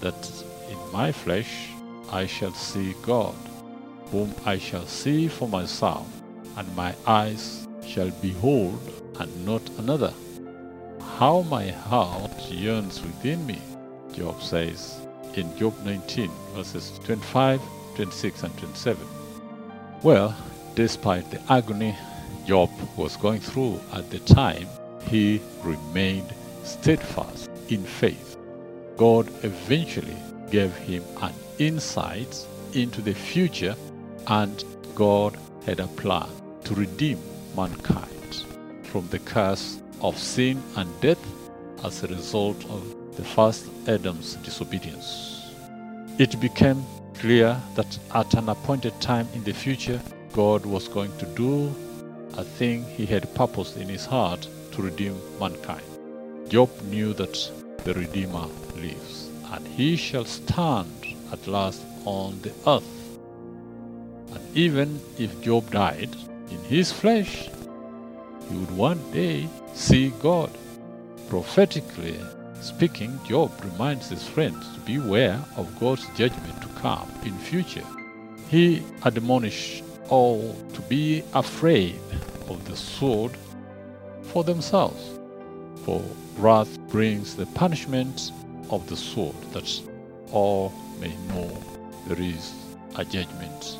that 0.00 0.30
in 0.70 0.78
my 0.92 1.12
flesh 1.12 1.68
I 2.10 2.26
shall 2.26 2.52
see 2.54 2.94
God, 3.02 3.34
whom 4.10 4.34
I 4.44 4.58
shall 4.58 4.86
see 4.86 5.28
for 5.28 5.48
myself, 5.48 6.06
and 6.56 6.76
my 6.76 6.94
eyes 7.06 7.66
shall 7.84 8.10
behold, 8.22 8.80
and 9.18 9.46
not 9.46 9.62
another. 9.78 10.12
How 11.18 11.42
my 11.42 11.68
heart 11.70 12.50
yearns 12.50 13.00
within 13.02 13.44
me, 13.46 13.60
Job 14.12 14.42
says 14.42 15.06
in 15.34 15.56
Job 15.56 15.74
19, 15.84 16.30
verses 16.54 16.98
25, 17.04 17.60
26, 17.96 18.42
and 18.42 18.58
27. 18.58 19.06
Well, 20.02 20.36
despite 20.74 21.30
the 21.30 21.40
agony 21.52 21.96
Job 22.46 22.70
was 22.96 23.16
going 23.16 23.40
through 23.40 23.80
at 23.92 24.08
the 24.10 24.20
time, 24.20 24.68
he 25.08 25.40
remained 25.64 26.32
steadfast 26.62 27.50
in 27.68 27.82
faith. 27.82 28.36
God 28.96 29.28
eventually 29.42 30.16
gave 30.50 30.72
him 30.76 31.02
an 31.22 31.32
insight 31.58 32.46
into 32.72 33.02
the 33.02 33.14
future, 33.14 33.74
and 34.28 34.64
God 34.94 35.36
had 35.64 35.80
a 35.80 35.88
plan 35.88 36.28
to 36.64 36.74
redeem 36.74 37.18
mankind 37.56 38.44
from 38.84 39.08
the 39.08 39.18
curse 39.18 39.82
of 40.00 40.16
sin 40.16 40.62
and 40.76 41.00
death 41.00 41.18
as 41.82 42.04
a 42.04 42.08
result 42.08 42.64
of 42.70 43.16
the 43.16 43.24
first 43.24 43.66
Adam's 43.88 44.34
disobedience. 44.36 45.50
It 46.18 46.40
became 46.40 46.84
clear 47.14 47.60
that 47.74 47.98
at 48.14 48.34
an 48.34 48.48
appointed 48.48 48.98
time 49.00 49.28
in 49.34 49.42
the 49.42 49.52
future, 49.52 50.00
God 50.32 50.64
was 50.64 50.86
going 50.86 51.16
to 51.18 51.26
do 51.34 51.74
a 52.34 52.44
thing 52.44 52.84
he 52.84 53.06
had 53.06 53.34
purposed 53.34 53.76
in 53.76 53.88
his 53.88 54.04
heart 54.04 54.48
to 54.72 54.82
redeem 54.82 55.20
mankind. 55.40 55.82
Job 56.48 56.70
knew 56.82 57.12
that 57.14 57.50
the 57.84 57.94
Redeemer 57.94 58.46
lives, 58.76 59.30
and 59.52 59.66
he 59.66 59.96
shall 59.96 60.24
stand 60.24 61.06
at 61.32 61.46
last 61.46 61.82
on 62.04 62.40
the 62.42 62.52
earth. 62.66 63.18
And 64.32 64.56
even 64.56 65.00
if 65.18 65.40
Job 65.40 65.70
died, 65.70 66.14
in 66.50 66.58
his 66.64 66.92
flesh, 66.92 67.48
he 68.48 68.56
would 68.56 68.76
one 68.76 69.00
day 69.12 69.48
see 69.74 70.10
God. 70.20 70.50
Prophetically 71.28 72.18
speaking, 72.60 73.18
Job 73.26 73.50
reminds 73.64 74.08
his 74.08 74.26
friends 74.26 74.72
to 74.74 74.80
beware 74.80 75.42
of 75.56 75.80
God's 75.80 76.06
judgment 76.16 76.62
to 76.62 76.68
come 76.80 77.10
in 77.24 77.36
future. 77.38 77.86
He 78.48 78.82
admonished 79.04 79.82
all 80.08 80.56
to 80.74 80.80
be 80.82 81.22
afraid 81.34 82.00
of 82.48 82.64
the 82.66 82.76
sword 82.76 83.32
for 84.22 84.44
themselves, 84.44 85.18
for 85.84 86.02
wrath 86.38 86.78
brings 86.88 87.36
the 87.36 87.46
punishment 87.46 88.32
of 88.70 88.86
the 88.88 88.96
sword, 88.96 89.36
that 89.52 89.68
all 90.32 90.72
may 91.00 91.14
know 91.28 91.50
there 92.06 92.20
is 92.20 92.54
a 92.96 93.04
judgment. 93.04 93.78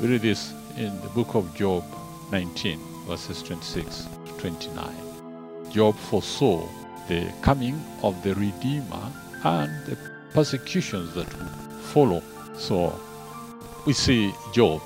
We 0.00 0.08
read 0.08 0.22
this 0.22 0.52
in 0.76 1.00
the 1.00 1.08
book 1.08 1.34
of 1.34 1.54
Job 1.54 1.84
19, 2.32 2.78
verses 3.06 3.42
26 3.42 4.08
to 4.26 4.32
29. 4.32 5.72
Job 5.72 5.96
foresaw 5.96 6.68
the 7.08 7.32
coming 7.40 7.80
of 8.02 8.20
the 8.22 8.34
Redeemer 8.34 9.12
and 9.44 9.70
the 9.86 9.96
persecutions 10.32 11.14
that 11.14 11.26
would 11.38 11.48
follow. 11.82 12.22
So 12.56 12.98
we 13.86 13.92
see 13.92 14.34
Job 14.52 14.82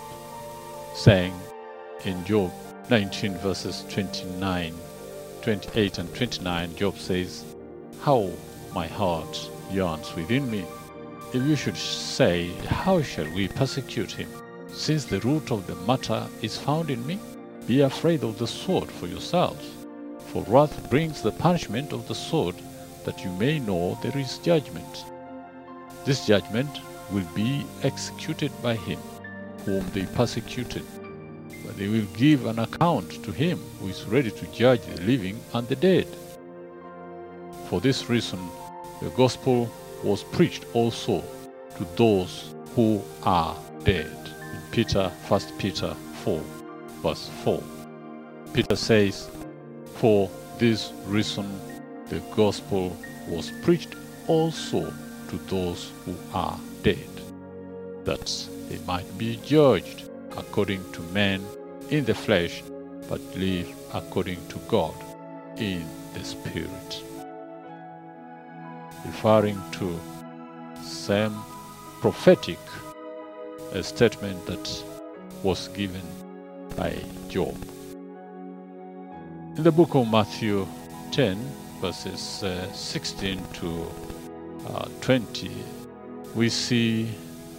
saying 0.94 1.32
in 2.04 2.22
Job 2.26 2.52
19, 2.90 3.38
verses 3.38 3.84
29, 3.88 4.74
28, 5.40 5.98
and 5.98 6.14
29, 6.14 6.76
Job 6.76 6.98
says, 6.98 7.44
How 8.02 8.30
my 8.74 8.86
heart 8.86 9.50
yearns 9.70 10.14
within 10.14 10.50
me. 10.50 10.66
If 11.32 11.42
you 11.42 11.56
should 11.56 11.78
say, 11.78 12.48
How 12.66 13.00
shall 13.00 13.32
we 13.34 13.48
persecute 13.48 14.12
him? 14.12 14.28
Since 14.68 15.06
the 15.06 15.20
root 15.20 15.50
of 15.50 15.66
the 15.66 15.76
matter 15.86 16.26
is 16.42 16.58
found 16.58 16.90
in 16.90 17.06
me, 17.06 17.18
be 17.66 17.80
afraid 17.80 18.22
of 18.22 18.38
the 18.38 18.46
sword 18.46 18.90
for 18.90 19.06
yourselves. 19.06 19.66
For 20.26 20.42
wrath 20.42 20.90
brings 20.90 21.22
the 21.22 21.32
punishment 21.32 21.94
of 21.94 22.06
the 22.06 22.14
sword, 22.14 22.56
that 23.04 23.24
you 23.24 23.30
may 23.32 23.60
know 23.60 23.98
there 24.02 24.18
is 24.18 24.36
judgment. 24.38 25.04
This 26.04 26.26
judgment 26.26 26.80
will 27.12 27.26
be 27.34 27.64
executed 27.82 28.52
by 28.62 28.74
him 28.74 28.98
whom 29.64 29.84
they 29.90 30.06
persecuted, 30.06 30.84
but 31.64 31.76
they 31.76 31.88
will 31.88 32.06
give 32.14 32.46
an 32.46 32.58
account 32.58 33.22
to 33.24 33.32
him 33.32 33.58
who 33.78 33.88
is 33.88 34.04
ready 34.04 34.30
to 34.30 34.46
judge 34.46 34.82
the 34.82 35.00
living 35.02 35.38
and 35.54 35.68
the 35.68 35.76
dead. 35.76 36.06
For 37.68 37.80
this 37.80 38.08
reason, 38.08 38.40
the 39.02 39.10
gospel 39.10 39.70
was 40.02 40.24
preached 40.24 40.64
also 40.72 41.22
to 41.76 41.86
those 41.96 42.54
who 42.74 43.02
are 43.22 43.56
dead. 43.84 44.10
In 44.52 44.60
Peter, 44.70 45.10
1 45.28 45.40
Peter 45.58 45.94
4, 46.24 46.42
verse 47.02 47.30
4. 47.44 47.62
Peter 48.52 48.76
says, 48.76 49.30
For 49.94 50.30
this 50.58 50.92
reason 51.06 51.60
the 52.08 52.20
gospel 52.34 52.96
was 53.28 53.52
preached 53.62 53.94
also 54.26 54.92
to 55.28 55.36
those 55.48 55.92
who 56.04 56.16
are 56.32 56.58
dead, 56.82 57.10
that 58.04 58.48
they 58.68 58.78
might 58.86 59.18
be 59.18 59.38
judged 59.44 60.08
according 60.36 60.82
to 60.92 61.00
men 61.12 61.44
in 61.90 62.04
the 62.04 62.14
flesh, 62.14 62.62
but 63.08 63.20
live 63.36 63.68
according 63.92 64.44
to 64.48 64.58
God 64.68 64.94
in 65.56 65.84
the 66.14 66.24
Spirit. 66.24 67.04
Referring 69.04 69.60
to 69.72 69.98
some 70.82 71.44
prophetic 72.00 72.58
a 73.72 73.82
statement 73.82 74.44
that 74.46 74.84
was 75.42 75.68
given 75.68 76.02
by 76.76 76.96
Job. 77.28 77.56
In 79.56 79.62
the 79.62 79.72
book 79.72 79.94
of 79.94 80.10
Matthew 80.10 80.66
10, 81.12 81.38
verses 81.80 82.42
uh, 82.42 82.72
16 82.72 83.42
to 83.54 83.86
uh, 84.68 84.88
20, 85.00 85.50
we 86.34 86.48
see 86.48 87.08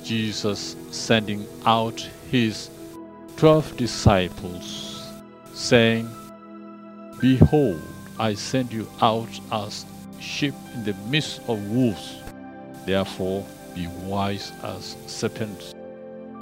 Jesus 0.03 0.75
sending 0.91 1.45
out 1.65 1.99
his 2.29 2.69
12 3.37 3.77
disciples, 3.77 5.03
saying, 5.53 6.09
Behold, 7.19 7.81
I 8.19 8.33
send 8.33 8.71
you 8.71 8.89
out 9.01 9.29
as 9.51 9.85
sheep 10.19 10.53
in 10.73 10.83
the 10.83 10.93
midst 11.09 11.41
of 11.47 11.59
wolves. 11.71 12.15
Therefore, 12.85 13.45
be 13.75 13.87
wise 14.05 14.51
as 14.63 14.95
serpents 15.07 15.73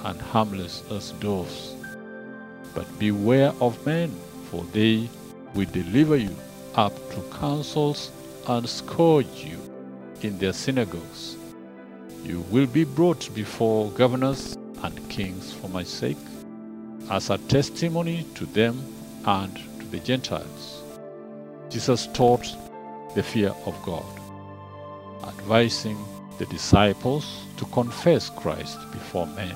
and 0.03 0.21
harmless 0.21 0.83
as 0.91 1.11
doves. 1.13 1.75
But 2.73 2.99
beware 2.99 3.53
of 3.59 3.85
men, 3.85 4.15
for 4.49 4.63
they 4.65 5.09
will 5.53 5.69
deliver 5.71 6.15
you 6.15 6.35
up 6.75 6.93
to 7.11 7.21
councils 7.39 8.11
and 8.47 8.67
scourge 8.67 9.43
you 9.43 9.59
in 10.21 10.37
their 10.37 10.53
synagogues. 10.53 11.38
You 12.23 12.41
will 12.51 12.67
be 12.67 12.83
brought 12.83 13.33
before 13.33 13.89
governors 13.91 14.57
and 14.83 15.09
kings 15.09 15.53
for 15.53 15.69
my 15.69 15.83
sake, 15.83 16.17
as 17.09 17.29
a 17.29 17.37
testimony 17.37 18.25
to 18.35 18.45
them 18.45 18.81
and 19.25 19.55
to 19.79 19.85
the 19.85 19.99
Gentiles. 19.99 20.83
Jesus 21.69 22.07
taught 22.13 22.45
the 23.15 23.23
fear 23.23 23.53
of 23.65 23.81
God, 23.83 24.05
advising 25.27 25.97
the 26.37 26.45
disciples 26.45 27.43
to 27.57 27.65
confess 27.65 28.29
Christ 28.29 28.79
before 28.91 29.27
men. 29.27 29.55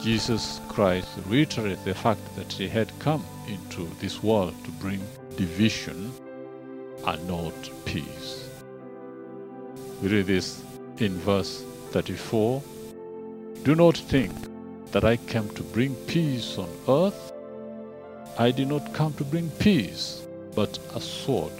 Jesus 0.00 0.60
Christ 0.68 1.08
reiterated 1.26 1.84
the 1.84 1.94
fact 1.94 2.20
that 2.36 2.52
he 2.52 2.68
had 2.68 2.96
come 3.00 3.24
into 3.48 3.88
this 3.98 4.22
world 4.22 4.54
to 4.64 4.70
bring 4.72 5.00
division 5.36 6.12
and 7.06 7.28
not 7.28 7.54
peace. 7.84 8.48
We 10.00 10.08
read 10.08 10.26
this 10.26 10.62
in 11.00 11.16
verse 11.18 11.64
34 11.90 12.62
Do 13.62 13.74
not 13.74 13.96
think 13.96 14.32
that 14.92 15.04
I 15.04 15.16
came 15.16 15.48
to 15.50 15.62
bring 15.62 15.94
peace 16.06 16.58
on 16.58 16.68
earth. 16.88 17.32
I 18.38 18.50
did 18.50 18.68
not 18.68 18.92
come 18.94 19.12
to 19.14 19.24
bring 19.24 19.50
peace, 19.58 20.26
but 20.54 20.78
a 20.94 21.00
sword. 21.00 21.52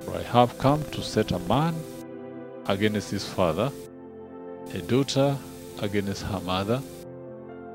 For 0.00 0.16
I 0.16 0.22
have 0.22 0.58
come 0.58 0.82
to 0.90 1.02
set 1.02 1.32
a 1.32 1.38
man 1.40 1.74
against 2.66 3.10
his 3.10 3.28
father, 3.28 3.70
a 4.72 4.78
daughter 4.78 5.36
against 5.80 6.22
her 6.22 6.40
mother, 6.40 6.80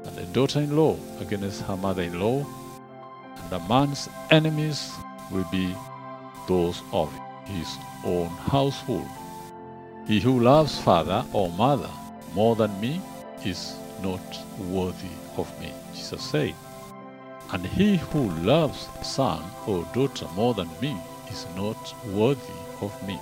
and 0.06 0.18
a 0.18 0.26
daughter 0.34 0.60
in 0.60 0.76
law 0.76 0.98
against 1.20 1.62
her 1.62 1.78
mother 1.78 2.04
in 2.04 2.20
law, 2.20 2.46
and 3.38 3.54
a 3.54 3.60
man's 3.68 4.10
enemies 4.32 4.92
will 5.32 5.48
be 5.52 5.74
those 6.48 6.82
of 6.92 7.14
his 7.46 7.78
own 8.04 8.28
household. 8.28 9.08
He 10.08 10.22
who 10.22 10.40
loves 10.40 10.80
father 10.80 11.26
or 11.34 11.50
mother 11.50 11.90
more 12.34 12.56
than 12.56 12.80
me 12.80 13.02
is 13.44 13.76
not 14.02 14.22
worthy 14.58 15.16
of 15.36 15.48
me, 15.60 15.74
Jesus 15.94 16.24
said. 16.24 16.56
And 17.52 17.66
he 17.66 17.98
who 17.98 18.30
loves 18.42 18.88
son 19.04 19.44
or 19.68 19.86
daughter 19.94 20.28
more 20.34 20.54
than 20.54 20.70
me 20.82 20.96
is 21.30 21.46
not 21.58 21.94
worthy 22.14 22.60
of 22.80 22.94
me. 23.06 23.20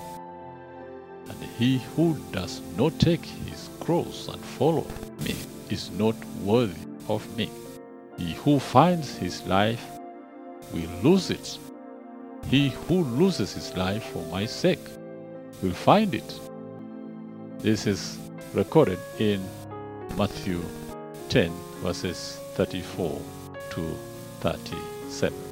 And 1.28 1.38
he 1.58 1.80
who 1.96 2.18
does 2.32 2.62
not 2.78 3.00
take 3.00 3.26
his 3.26 3.70
cross 3.80 4.28
and 4.28 4.44
follow 4.44 4.86
me 5.24 5.36
is 5.72 5.90
not 5.92 6.16
worthy 6.44 6.86
of 7.10 7.26
me. 7.36 7.50
He 8.18 8.34
who 8.34 8.60
finds 8.60 9.18
his 9.18 9.44
life 9.48 9.84
will 10.72 10.90
lose 11.02 11.32
it. 11.32 11.58
He 12.52 12.70
who 12.88 13.04
loses 13.04 13.54
his 13.54 13.76
life 13.76 14.04
for 14.04 14.24
my 14.32 14.46
sake 14.46 14.88
will 15.64 15.74
find 15.74 16.14
it. 16.14 16.40
This 17.60 17.88
is 17.88 18.18
recorded 18.54 19.00
in 19.20 19.44
Matthew 20.18 20.62
10, 21.30 21.52
verses 21.82 22.40
34 22.56 23.22
to 23.72 23.98
37. 24.42 25.45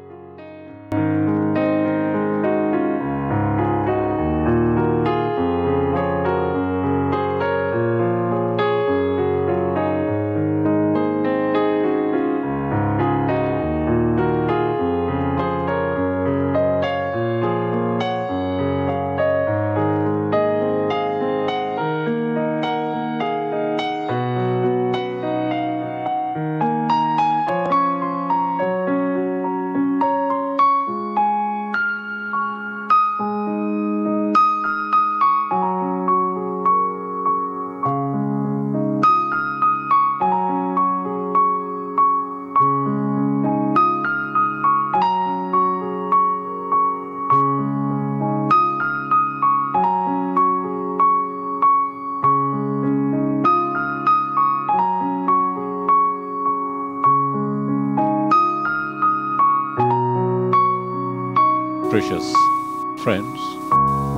Friends, 63.04 63.38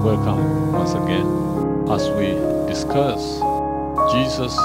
welcome 0.06 0.72
once 0.72 0.94
again 0.94 1.26
as 1.90 2.08
we 2.12 2.28
discuss 2.72 3.42
Jesus 4.14 4.56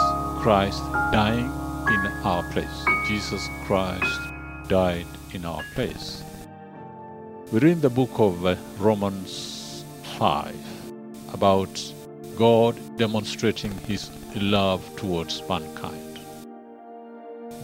Christ 0.43 0.83
dying 1.11 1.47
in 1.89 2.07
our 2.23 2.43
place. 2.53 2.85
Jesus 3.09 3.49
Christ 3.65 4.21
died 4.69 5.07
in 5.33 5.47
our 5.47 5.63
place. 5.75 6.23
We 7.51 7.61
read 7.61 7.81
the 7.81 7.89
book 7.89 8.11
of 8.19 8.45
uh, 8.45 8.57
Romans 8.77 9.87
5 10.19 10.55
about 11.33 11.95
God 12.37 12.77
demonstrating 12.99 13.73
his 13.89 14.11
love 14.37 14.85
towards 14.97 15.43
mankind. 15.49 16.21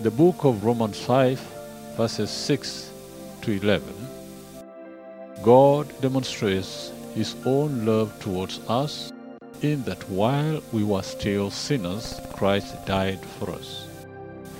The 0.01 0.11
book 0.11 0.45
of 0.45 0.65
Romans 0.65 0.99
5, 1.03 1.39
verses 1.99 2.31
6 2.31 2.91
to 3.43 3.53
11, 3.53 4.06
God 5.47 5.87
demonstrates 6.01 6.91
his 7.15 7.37
own 7.45 7.87
love 7.87 8.19
towards 8.19 8.59
us 8.69 9.13
in 9.63 9.85
that 9.85 10.03
while 10.11 10.61
we 10.73 10.83
were 10.83 11.05
still 11.05 11.53
sinners, 11.53 12.21
Christ 12.33 12.75
died 12.85 13.25
for 13.39 13.51
us. 13.51 13.87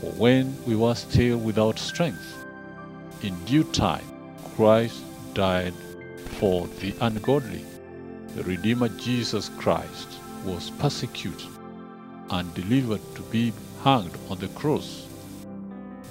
For 0.01 0.13
when 0.13 0.57
we 0.65 0.77
were 0.77 0.95
still 0.95 1.39
without 1.39 1.81
strength, 1.81 2.45
in 3.23 3.35
due 3.47 3.65
time, 3.65 4.05
Christ 4.55 5.03
died 5.35 5.75
for 6.39 6.69
the 6.79 6.95
ungodly. 7.01 7.65
The 8.37 8.45
Redeemer 8.45 8.91
Jesus 8.91 9.49
Christ 9.59 10.09
was 10.45 10.71
persecuted 10.79 11.51
and 12.31 12.55
delivered 12.55 13.03
to 13.17 13.23
be 13.23 13.53
hanged 13.83 14.17
on 14.31 14.39
the 14.39 14.49
cross. 14.61 15.09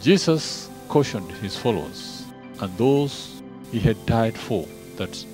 Jesus 0.01 0.69
cautioned 0.89 1.31
his 1.31 1.55
followers 1.57 2.25
and 2.59 2.77
those 2.77 3.34
he 3.71 3.79
had 3.79 4.05
died 4.05 4.37
for 4.37 4.67
that 4.97 5.25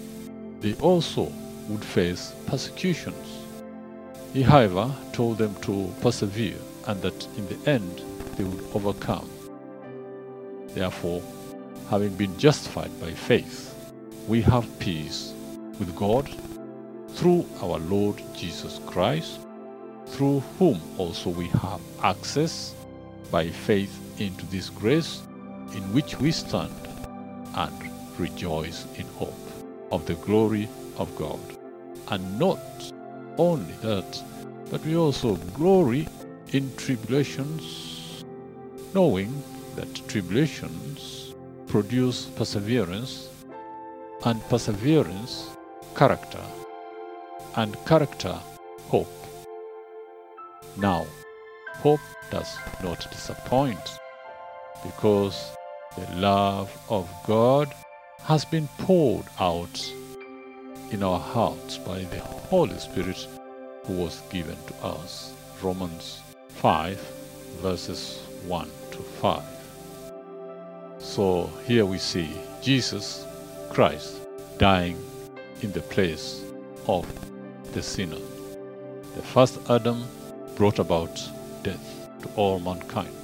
they 0.61 0.73
also 0.75 1.31
would 1.69 1.83
face 1.83 2.33
persecutions. 2.47 3.39
He, 4.33 4.41
however, 4.41 4.93
told 5.13 5.37
them 5.37 5.55
to 5.61 5.93
persevere 6.01 6.57
and 6.87 7.01
that 7.01 7.27
in 7.37 7.47
the 7.47 7.69
end 7.69 8.01
they 8.37 8.43
would 8.43 8.63
overcome. 8.73 9.29
Therefore, 10.69 11.21
having 11.89 12.15
been 12.15 12.37
justified 12.37 12.91
by 13.01 13.11
faith, 13.11 13.75
we 14.27 14.41
have 14.41 14.79
peace 14.79 15.33
with 15.79 15.95
God 15.95 16.29
through 17.09 17.45
our 17.61 17.79
Lord 17.79 18.21
Jesus 18.35 18.79
Christ, 18.85 19.41
through 20.07 20.39
whom 20.57 20.79
also 20.97 21.29
we 21.29 21.47
have 21.47 21.81
access 22.03 22.73
by 23.29 23.49
faith 23.49 23.97
into 24.19 24.45
this 24.47 24.69
grace 24.69 25.21
in 25.73 25.81
which 25.93 26.19
we 26.19 26.31
stand 26.31 26.73
and 27.55 27.90
rejoice 28.19 28.85
in 28.95 29.05
hope 29.07 29.49
of 29.91 30.05
the 30.05 30.15
glory 30.15 30.69
of 30.97 31.15
God. 31.15 31.39
And 32.09 32.39
not 32.39 32.59
only 33.37 33.73
that, 33.81 34.21
but 34.69 34.85
we 34.85 34.95
also 34.95 35.35
glory 35.53 36.07
in 36.51 36.75
tribulations, 36.75 38.23
knowing 38.93 39.43
that 39.75 40.07
tribulations 40.07 41.33
produce 41.67 42.25
perseverance, 42.25 43.29
and 44.25 44.41
perseverance, 44.49 45.49
character, 45.95 46.43
and 47.55 47.75
character, 47.85 48.37
hope. 48.89 49.11
Now, 50.77 51.05
hope 51.79 52.01
does 52.29 52.55
not 52.83 53.09
disappoint 53.11 53.99
because 54.83 55.55
the 55.97 56.15
love 56.15 56.71
of 56.89 57.09
God 57.25 57.73
has 58.23 58.45
been 58.45 58.67
poured 58.77 59.25
out 59.39 59.93
in 60.91 61.03
our 61.03 61.19
hearts 61.19 61.77
by 61.77 61.99
the 61.99 62.19
Holy 62.19 62.77
Spirit 62.77 63.27
who 63.85 63.93
was 63.93 64.21
given 64.29 64.57
to 64.67 64.85
us. 64.85 65.33
Romans 65.61 66.21
5, 66.49 66.99
verses 67.61 68.19
1 68.45 68.69
to 68.91 68.97
5. 68.97 69.41
So 70.99 71.49
here 71.65 71.85
we 71.85 71.97
see 71.97 72.29
Jesus 72.61 73.25
Christ 73.69 74.19
dying 74.57 75.03
in 75.61 75.71
the 75.71 75.81
place 75.81 76.43
of 76.87 77.07
the 77.73 77.81
sinner. 77.81 78.19
The 79.15 79.21
first 79.23 79.59
Adam 79.69 80.03
brought 80.55 80.79
about 80.79 81.15
death 81.63 82.09
to 82.21 82.29
all 82.35 82.59
mankind 82.59 83.15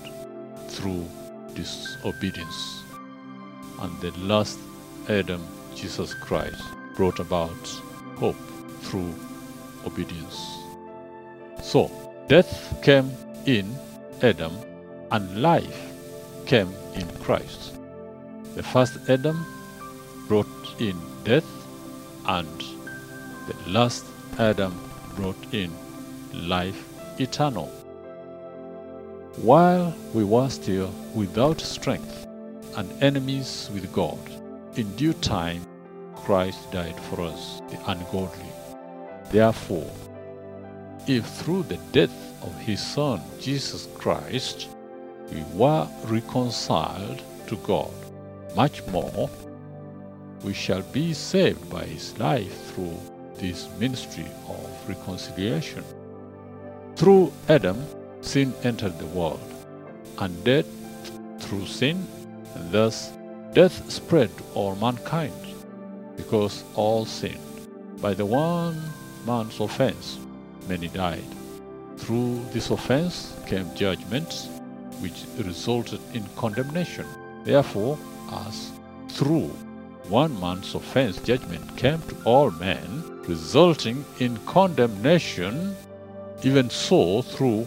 through 0.67 1.05
disobedience. 1.53 2.83
And 3.79 3.99
the 4.01 4.11
last 4.17 4.57
Adam, 5.09 5.41
Jesus 5.73 6.13
Christ, 6.13 6.61
brought 6.95 7.19
about 7.19 7.67
hope 8.17 8.35
through 8.81 9.13
obedience. 9.85 10.37
So, 11.63 11.89
death 12.27 12.77
came 12.81 13.11
in 13.45 13.73
Adam 14.21 14.51
and 15.11 15.41
life 15.41 15.79
came 16.45 16.73
in 16.95 17.07
Christ. 17.19 17.77
The 18.55 18.63
first 18.63 18.97
Adam 19.09 19.45
brought 20.27 20.47
in 20.79 20.99
death 21.23 21.47
and 22.25 22.59
the 23.47 23.69
last 23.69 24.05
Adam 24.39 24.77
brought 25.15 25.53
in 25.53 25.71
life 26.33 26.83
eternal. 27.19 27.67
While 29.37 29.95
we 30.13 30.25
were 30.25 30.49
still 30.49 30.91
without 31.15 31.61
strength 31.61 32.25
and 32.75 32.91
enemies 33.01 33.69
with 33.73 33.91
God, 33.93 34.19
in 34.77 34.95
due 34.95 35.13
time 35.13 35.65
Christ 36.15 36.71
died 36.71 36.99
for 36.99 37.21
us, 37.21 37.61
the 37.69 37.79
ungodly. 37.91 38.51
Therefore, 39.31 39.89
if 41.07 41.25
through 41.25 41.63
the 41.63 41.79
death 41.91 42.43
of 42.43 42.55
his 42.59 42.81
Son, 42.81 43.21
Jesus 43.39 43.87
Christ, 43.95 44.69
we 45.31 45.43
were 45.53 45.87
reconciled 46.05 47.21
to 47.47 47.55
God, 47.57 47.91
much 48.55 48.85
more, 48.87 49.29
we 50.43 50.53
shall 50.53 50.81
be 50.81 51.13
saved 51.13 51.69
by 51.69 51.83
his 51.83 52.17
life 52.19 52.71
through 52.71 52.99
this 53.35 53.67
ministry 53.79 54.27
of 54.47 54.89
reconciliation. 54.89 55.83
Through 56.95 57.31
Adam, 57.49 57.83
sin 58.21 58.53
entered 58.63 58.97
the 58.99 59.05
world, 59.07 59.39
and 60.19 60.43
death 60.43 60.67
through 61.39 61.65
sin, 61.65 62.05
and 62.55 62.71
thus 62.71 63.11
death 63.57 63.89
spread 63.89 64.29
to 64.37 64.43
all 64.53 64.75
mankind, 64.75 65.33
because 66.15 66.63
all 66.75 67.05
sinned. 67.05 67.39
By 67.99 68.13
the 68.13 68.23
one 68.23 68.79
man's 69.25 69.59
offense, 69.59 70.19
many 70.69 70.89
died. 70.89 71.31
Through 71.97 72.45
this 72.53 72.69
offense 72.69 73.35
came 73.47 73.73
judgments, 73.73 74.47
which 74.99 75.25
resulted 75.43 75.99
in 76.13 76.23
condemnation. 76.35 77.07
Therefore, 77.45 77.97
as 78.45 78.69
through 79.09 79.49
one 80.07 80.39
man's 80.39 80.75
offense 80.75 81.17
judgment 81.17 81.65
came 81.77 82.01
to 82.09 82.15
all 82.25 82.51
men, 82.51 82.85
resulting 83.23 84.05
in 84.19 84.37
condemnation, 84.45 85.75
even 86.43 86.69
so 86.69 87.23
through 87.23 87.63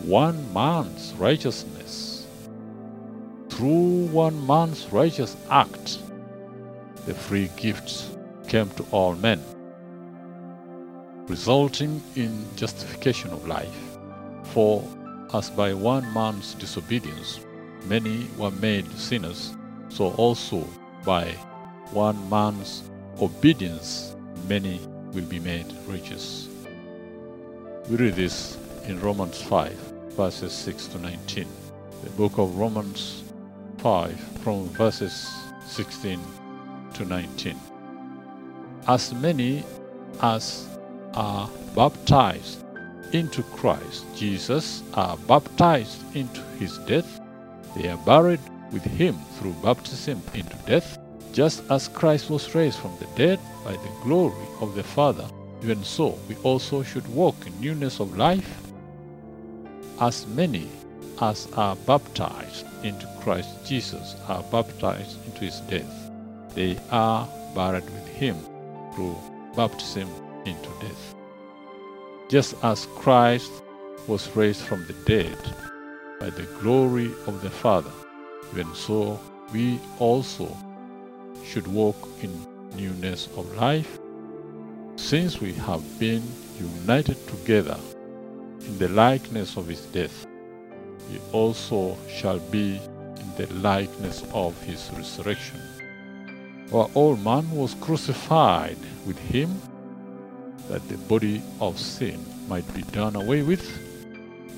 one 0.00 0.40
man's 0.54 1.12
righteousness, 1.18 2.05
through 3.48 4.06
one 4.08 4.46
man's 4.46 4.92
righteous 4.92 5.36
act, 5.50 5.98
the 7.06 7.14
free 7.14 7.50
gifts 7.56 8.16
came 8.48 8.68
to 8.70 8.84
all 8.90 9.14
men, 9.14 9.42
resulting 11.28 12.02
in 12.14 12.44
justification 12.56 13.30
of 13.30 13.46
life. 13.46 13.98
For 14.44 14.86
as 15.34 15.50
by 15.50 15.74
one 15.74 16.12
man's 16.12 16.54
disobedience 16.54 17.40
many 17.86 18.28
were 18.36 18.50
made 18.50 18.90
sinners, 18.92 19.56
so 19.88 20.12
also 20.14 20.66
by 21.04 21.30
one 21.92 22.28
man's 22.28 22.82
obedience 23.20 24.14
many 24.48 24.80
will 25.12 25.24
be 25.24 25.38
made 25.38 25.66
righteous. 25.86 26.48
We 27.88 27.96
read 27.96 28.14
this 28.14 28.58
in 28.86 29.00
Romans 29.00 29.40
5, 29.42 29.72
verses 30.10 30.52
6 30.52 30.88
to 30.88 30.98
19. 30.98 31.46
The 32.02 32.10
book 32.10 32.38
of 32.38 32.58
Romans 32.58 33.22
5, 33.86 34.18
from 34.42 34.68
verses 34.70 35.30
16 35.64 36.18
to 36.94 37.04
19. 37.04 37.56
As 38.88 39.14
many 39.14 39.62
as 40.20 40.66
are 41.14 41.48
baptized 41.76 42.64
into 43.12 43.44
Christ 43.44 44.04
Jesus 44.16 44.82
are 44.94 45.16
baptized 45.28 46.02
into 46.16 46.40
his 46.58 46.78
death, 46.78 47.20
they 47.76 47.88
are 47.88 47.96
buried 47.98 48.40
with 48.72 48.82
him 48.82 49.14
through 49.38 49.54
baptism 49.62 50.20
into 50.34 50.56
death, 50.66 50.98
just 51.32 51.62
as 51.70 51.86
Christ 51.86 52.28
was 52.28 52.56
raised 52.56 52.80
from 52.80 52.98
the 52.98 53.06
dead 53.14 53.38
by 53.64 53.70
the 53.70 53.92
glory 54.02 54.48
of 54.60 54.74
the 54.74 54.82
Father, 54.82 55.28
even 55.62 55.84
so 55.84 56.18
we 56.28 56.34
also 56.42 56.82
should 56.82 57.06
walk 57.14 57.36
in 57.46 57.60
newness 57.60 58.00
of 58.00 58.18
life. 58.18 58.66
As 60.00 60.26
many 60.26 60.66
as 61.20 61.46
are 61.52 61.76
baptized 61.76 62.66
into 62.84 63.06
Christ 63.20 63.64
Jesus 63.64 64.16
are 64.28 64.42
baptized 64.44 65.24
into 65.26 65.44
his 65.44 65.60
death. 65.60 66.10
They 66.54 66.78
are 66.90 67.28
buried 67.54 67.84
with 67.84 68.06
him 68.08 68.36
through 68.94 69.16
baptism 69.56 70.08
into 70.44 70.70
death. 70.80 71.14
Just 72.28 72.54
as 72.62 72.86
Christ 72.96 73.50
was 74.06 74.34
raised 74.36 74.62
from 74.62 74.86
the 74.86 74.94
dead 75.04 75.38
by 76.20 76.30
the 76.30 76.48
glory 76.60 77.10
of 77.26 77.40
the 77.42 77.50
Father, 77.50 77.92
even 78.52 78.74
so 78.74 79.20
we 79.52 79.80
also 79.98 80.56
should 81.44 81.66
walk 81.66 81.96
in 82.22 82.46
newness 82.76 83.28
of 83.36 83.54
life, 83.56 83.98
since 84.96 85.40
we 85.40 85.52
have 85.52 85.82
been 85.98 86.22
united 86.58 87.16
together 87.28 87.78
in 88.60 88.78
the 88.78 88.88
likeness 88.88 89.56
of 89.56 89.66
his 89.68 89.80
death, 89.86 90.25
we 91.10 91.20
also 91.32 91.96
shall 92.08 92.38
be 92.38 92.80
in 93.20 93.34
the 93.36 93.46
likeness 93.54 94.24
of 94.32 94.60
his 94.62 94.90
resurrection. 94.96 95.60
Our 96.72 96.90
old 96.94 97.22
man 97.24 97.50
was 97.50 97.74
crucified 97.74 98.78
with 99.06 99.18
him, 99.18 99.60
that 100.68 100.86
the 100.88 100.98
body 100.98 101.42
of 101.60 101.78
sin 101.78 102.24
might 102.48 102.66
be 102.74 102.82
done 102.82 103.16
away 103.16 103.42
with, 103.42 103.64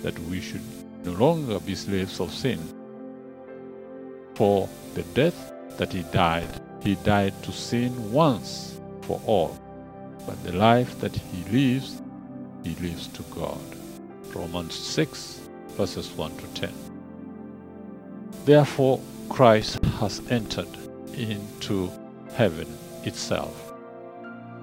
that 0.03 0.19
we 0.21 0.41
should 0.41 0.63
no 1.05 1.13
longer 1.13 1.61
be 1.61 1.75
slaves 1.75 2.21
of 2.21 2.33
sin. 2.33 2.59
For 4.35 4.69
the 4.95 5.03
death 5.15 5.53
that 5.77 5.93
he 5.93 6.03
died, 6.05 6.49
he 6.83 6.95
died 6.97 7.35
to 7.43 7.53
sin 7.53 8.13
once 8.13 8.81
for 9.03 9.21
all, 9.27 9.59
but 10.27 10.43
the 10.45 10.53
life 10.53 10.99
that 11.01 11.15
he 11.15 11.45
lives, 11.51 12.01
he 12.65 12.75
lives 12.77 13.09
to 13.09 13.23
God. 13.35 13.61
Romans 14.35 14.75
6, 14.75 15.48
verses 15.79 16.11
1 16.11 16.37
to 16.39 16.47
10. 16.61 16.73
Therefore, 18.45 19.01
Christ 19.29 19.79
has 20.01 20.21
entered 20.29 20.67
into 21.15 21.89
heaven 22.35 22.67
itself. 23.05 23.73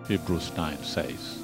Hebrews 0.10 0.52
9 0.58 0.84
says. 0.84 1.40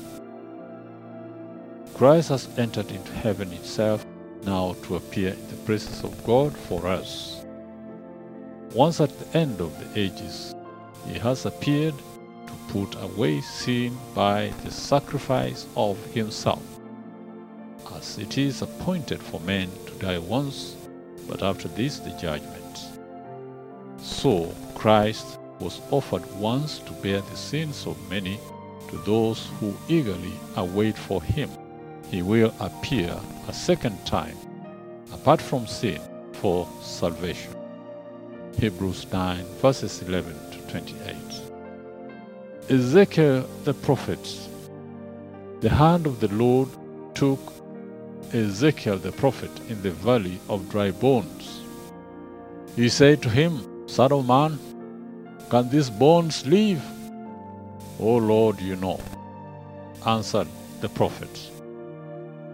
Christ 1.93 2.29
has 2.29 2.49
entered 2.57 2.91
into 2.91 3.13
heaven 3.13 3.53
itself 3.53 4.05
now 4.43 4.75
to 4.83 4.97
appear 4.97 5.29
in 5.29 5.47
the 5.47 5.63
presence 5.63 6.03
of 6.03 6.21
God 6.25 6.55
for 6.55 6.85
us. 6.85 7.45
Once 8.73 8.99
at 8.99 9.17
the 9.19 9.37
end 9.37 9.61
of 9.61 9.71
the 9.79 9.99
ages, 10.01 10.53
he 11.07 11.17
has 11.19 11.45
appeared 11.45 11.95
to 12.47 12.53
put 12.67 12.93
away 13.01 13.39
sin 13.39 13.97
by 14.13 14.51
the 14.65 14.71
sacrifice 14.71 15.65
of 15.77 15.97
himself, 16.07 16.70
it 18.01 18.37
is 18.37 18.61
appointed 18.61 19.21
for 19.21 19.39
men 19.41 19.69
to 19.85 19.93
die 19.93 20.17
once, 20.17 20.75
but 21.27 21.43
after 21.43 21.67
this 21.67 21.99
the 21.99 22.09
judgment. 22.11 22.77
So 23.99 24.53
Christ 24.75 25.37
was 25.59 25.81
offered 25.91 26.25
once 26.37 26.79
to 26.79 26.91
bear 26.93 27.21
the 27.21 27.37
sins 27.37 27.85
of 27.85 28.09
many 28.09 28.39
to 28.89 28.97
those 29.05 29.49
who 29.59 29.77
eagerly 29.87 30.33
await 30.55 30.97
for 30.97 31.21
him. 31.21 31.49
He 32.09 32.21
will 32.21 32.53
appear 32.59 33.15
a 33.47 33.53
second 33.53 34.03
time, 34.05 34.35
apart 35.13 35.41
from 35.41 35.67
sin, 35.67 36.01
for 36.33 36.67
salvation. 36.81 37.55
Hebrews 38.57 39.05
9, 39.11 39.45
verses 39.61 40.01
11 40.01 40.33
to 40.51 40.57
28. 40.71 41.15
Ezekiel 42.69 43.47
the 43.63 43.73
prophet, 43.73 44.49
the 45.61 45.69
hand 45.69 46.07
of 46.07 46.19
the 46.19 46.27
Lord 46.29 46.69
took 47.13 47.39
Ezekiel 48.33 48.97
the 48.97 49.11
prophet 49.11 49.51
in 49.69 49.81
the 49.81 49.91
valley 49.91 50.39
of 50.47 50.69
dry 50.69 50.91
bones. 50.91 51.61
He 52.75 52.87
said 52.87 53.21
to 53.23 53.29
him, 53.29 53.87
Son 53.87 54.11
of 54.13 54.25
man, 54.25 54.57
can 55.49 55.69
these 55.69 55.89
bones 55.89 56.45
live? 56.47 56.81
O 57.99 58.15
Lord, 58.15 58.61
you 58.61 58.77
know, 58.77 58.99
answered 60.05 60.47
the 60.79 60.87
prophet. 60.89 61.51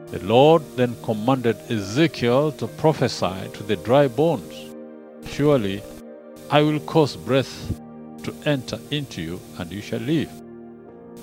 The 0.07 0.19
Lord 0.19 0.63
then 0.75 0.95
commanded 1.03 1.57
Ezekiel 1.69 2.53
to 2.53 2.67
prophesy 2.67 3.49
to 3.53 3.63
the 3.63 3.75
dry 3.75 4.07
bones. 4.07 4.55
Surely 5.27 5.83
I 6.49 6.61
will 6.61 6.79
cause 6.79 7.15
breath 7.15 7.53
to 8.23 8.33
enter 8.45 8.79
into 8.89 9.21
you, 9.21 9.39
and 9.59 9.71
you 9.71 9.81
shall 9.81 9.99
live. 9.99 10.31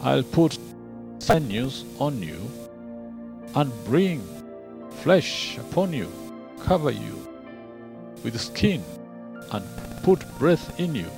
I'll 0.03 0.23
put 0.23 0.59
sinews 1.19 1.85
on 1.99 2.23
you, 2.23 2.39
and 3.55 3.73
bring 3.85 4.23
flesh 5.05 5.59
upon 5.59 5.93
you, 5.93 6.11
cover 6.61 6.91
you 6.91 7.15
with 8.23 8.41
skin, 8.41 8.83
and 9.53 9.63
put 10.03 10.19
breath 10.39 10.81
in 10.81 10.95
you, 10.95 11.11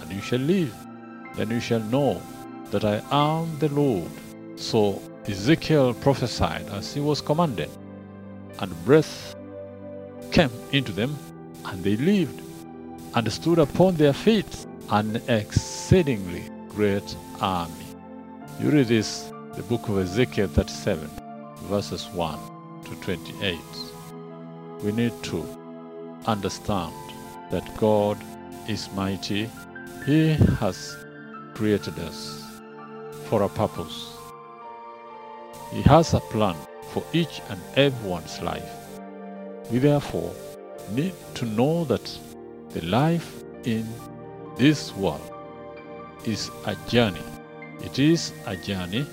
and 0.00 0.10
you 0.10 0.22
shall 0.22 0.38
live. 0.38 0.74
Then 1.36 1.50
you 1.50 1.60
shall 1.60 1.82
know 1.94 2.22
that 2.70 2.86
I 2.86 3.02
am 3.10 3.58
the 3.58 3.68
Lord. 3.68 4.10
So 4.56 5.02
Ezekiel 5.26 5.92
prophesied 5.92 6.66
as 6.70 6.94
he 6.94 7.00
was 7.00 7.20
commanded, 7.20 7.68
and 8.60 8.84
breath 8.86 9.36
came 10.30 10.54
into 10.70 10.92
them, 10.92 11.14
and 11.66 11.84
they 11.84 11.96
lived, 11.96 12.40
and 13.14 13.30
stood 13.30 13.58
upon 13.58 13.96
their 13.96 14.14
feet, 14.14 14.66
an 14.88 15.20
exceedingly 15.28 16.44
great 16.70 17.14
army. 17.42 17.88
You 18.58 18.70
read 18.70 18.88
this, 18.88 19.30
the 19.54 19.64
book 19.64 19.90
of 19.90 19.98
Ezekiel 19.98 20.48
37, 20.48 21.10
verses 21.68 22.08
1 22.14 22.51
to 22.92 23.00
28. 23.16 23.58
We 24.82 24.92
need 24.92 25.12
to 25.24 25.44
understand 26.26 26.92
that 27.50 27.76
God 27.78 28.18
is 28.68 28.90
mighty. 28.92 29.48
He 30.04 30.34
has 30.60 30.96
created 31.54 31.98
us 31.98 32.42
for 33.24 33.42
a 33.42 33.48
purpose. 33.48 34.12
He 35.72 35.82
has 35.82 36.12
a 36.14 36.20
plan 36.20 36.56
for 36.90 37.02
each 37.12 37.40
and 37.48 37.60
everyone's 37.76 38.40
life. 38.42 38.70
We 39.70 39.78
therefore 39.78 40.34
need 40.90 41.14
to 41.34 41.46
know 41.46 41.84
that 41.84 42.18
the 42.70 42.84
life 42.86 43.42
in 43.64 43.86
this 44.58 44.94
world 44.96 45.32
is 46.26 46.50
a 46.66 46.76
journey. 46.88 47.24
It 47.82 47.98
is 47.98 48.32
a 48.46 48.56
journey. 48.56 49.06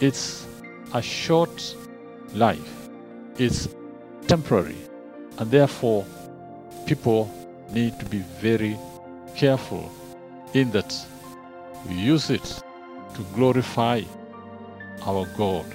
It's 0.00 0.46
a 0.94 1.02
short 1.02 1.76
life. 2.34 2.79
It's 3.38 3.68
temporary. 4.26 4.76
And 5.38 5.50
therefore, 5.50 6.04
people 6.86 7.30
need 7.72 7.98
to 7.98 8.04
be 8.06 8.18
very 8.40 8.76
careful 9.36 9.90
in 10.54 10.70
that 10.72 10.94
we 11.88 11.94
use 11.94 12.30
it 12.30 12.62
to 13.14 13.22
glorify 13.34 14.02
our 15.06 15.26
God, 15.36 15.66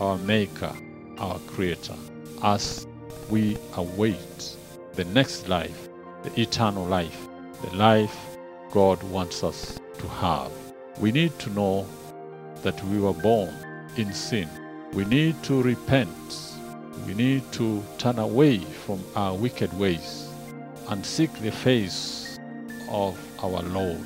our 0.00 0.18
Maker, 0.18 0.72
our 1.18 1.38
Creator, 1.40 1.94
as 2.42 2.86
we 3.30 3.56
await 3.74 4.56
the 4.94 5.04
next 5.04 5.48
life, 5.48 5.88
the 6.22 6.40
eternal 6.40 6.84
life, 6.84 7.28
the 7.62 7.76
life 7.76 8.16
God 8.72 9.02
wants 9.04 9.44
us 9.44 9.78
to 9.98 10.08
have. 10.08 10.50
We 10.98 11.12
need 11.12 11.38
to 11.40 11.50
know 11.50 11.86
that 12.62 12.82
we 12.84 12.98
were 12.98 13.12
born 13.12 13.54
in 13.96 14.12
sin. 14.12 14.48
We 14.92 15.04
need 15.04 15.42
to 15.44 15.62
repent. 15.62 16.55
We 17.04 17.14
need 17.14 17.50
to 17.52 17.82
turn 17.98 18.18
away 18.18 18.58
from 18.58 19.04
our 19.14 19.34
wicked 19.34 19.72
ways 19.78 20.28
and 20.88 21.04
seek 21.04 21.32
the 21.40 21.52
face 21.52 22.38
of 22.88 23.18
our 23.42 23.62
Lord 23.62 24.04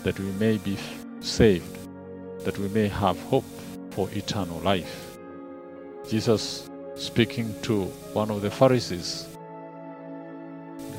that 0.00 0.18
we 0.18 0.30
may 0.32 0.58
be 0.58 0.76
saved, 1.20 1.78
that 2.44 2.58
we 2.58 2.68
may 2.68 2.88
have 2.88 3.20
hope 3.24 3.44
for 3.90 4.08
eternal 4.12 4.58
life. 4.60 5.18
Jesus 6.08 6.68
speaking 6.96 7.54
to 7.62 7.84
one 8.12 8.30
of 8.30 8.42
the 8.42 8.50
Pharisees, 8.50 9.26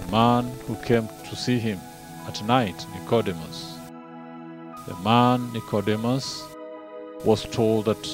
the 0.02 0.12
man 0.12 0.52
who 0.68 0.76
came 0.84 1.08
to 1.30 1.36
see 1.36 1.60
him 1.60 1.80
at 2.28 2.44
night, 2.46 2.86
Nicodemus. 2.94 3.76
The 4.88 4.96
man 5.04 5.52
Nicodemus 5.54 6.44
was 7.24 7.44
told 7.46 7.86
that 7.86 8.08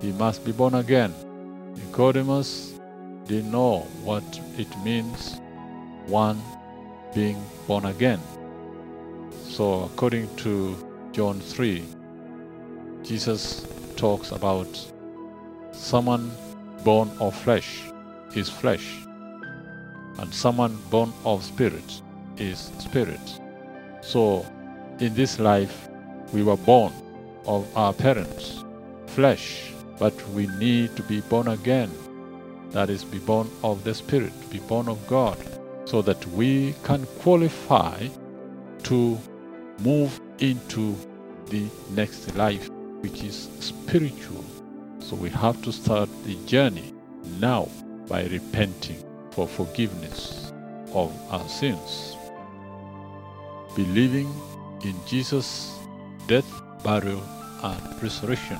he 0.00 0.12
must 0.12 0.44
be 0.44 0.52
born 0.52 0.74
again. 0.74 1.14
Nicodemus 1.78 2.78
didn't 3.26 3.50
know 3.50 3.80
what 4.02 4.24
it 4.56 4.68
means, 4.84 5.40
one 6.06 6.40
being 7.14 7.42
born 7.66 7.84
again. 7.86 8.20
So, 9.44 9.84
according 9.84 10.34
to 10.36 10.76
John 11.12 11.40
3, 11.40 11.84
Jesus 13.02 13.66
talks 13.96 14.32
about 14.32 14.68
someone 15.72 16.30
born 16.84 17.10
of 17.20 17.34
flesh 17.34 17.82
is 18.34 18.48
flesh, 18.48 18.86
and 20.18 20.32
someone 20.32 20.76
born 20.90 21.12
of 21.24 21.44
spirit 21.44 22.02
is 22.36 22.70
spirit. 22.78 23.40
So, 24.00 24.46
in 25.00 25.14
this 25.14 25.38
life, 25.38 25.88
we 26.32 26.42
were 26.42 26.56
born 26.56 26.92
of 27.46 27.66
our 27.76 27.92
parents, 27.92 28.64
flesh, 29.06 29.72
but 29.98 30.14
we 30.30 30.46
need 30.58 30.96
to 30.96 31.02
be 31.02 31.20
born 31.22 31.48
again. 31.48 31.90
That 32.70 32.90
is, 32.90 33.04
be 33.04 33.18
born 33.18 33.50
of 33.64 33.84
the 33.84 33.94
Spirit, 33.94 34.32
be 34.50 34.58
born 34.60 34.88
of 34.88 35.06
God, 35.06 35.38
so 35.84 36.02
that 36.02 36.24
we 36.28 36.74
can 36.84 37.06
qualify 37.20 38.08
to 38.84 39.18
move 39.80 40.20
into 40.38 40.94
the 41.46 41.66
next 41.90 42.34
life, 42.36 42.68
which 43.00 43.22
is 43.22 43.48
spiritual. 43.60 44.44
So 45.00 45.16
we 45.16 45.30
have 45.30 45.62
to 45.62 45.72
start 45.72 46.08
the 46.24 46.34
journey 46.44 46.92
now 47.40 47.68
by 48.06 48.24
repenting 48.24 49.02
for 49.30 49.48
forgiveness 49.48 50.52
of 50.92 51.12
our 51.30 51.48
sins, 51.48 52.16
believing 53.74 54.32
in 54.84 54.94
Jesus' 55.06 55.78
death, 56.26 56.50
burial, 56.82 57.22
and 57.62 58.02
resurrection, 58.02 58.58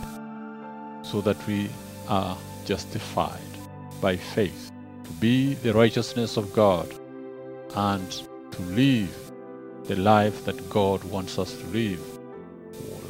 so 1.11 1.21
that 1.23 1.47
we 1.47 1.69
are 2.09 2.37
justified 2.65 3.41
by 4.01 4.17
faith 4.17 4.71
to 5.05 5.11
be 5.13 5.55
the 5.55 5.73
righteousness 5.73 6.37
of 6.37 6.53
God 6.53 6.93
and 7.75 8.11
to 8.53 8.63
live 8.63 9.33
the 9.85 9.97
life 9.97 10.45
that 10.45 10.69
God 10.69 11.03
wants 11.05 11.39
us 11.39 11.55
to 11.55 11.67
live, 11.69 12.01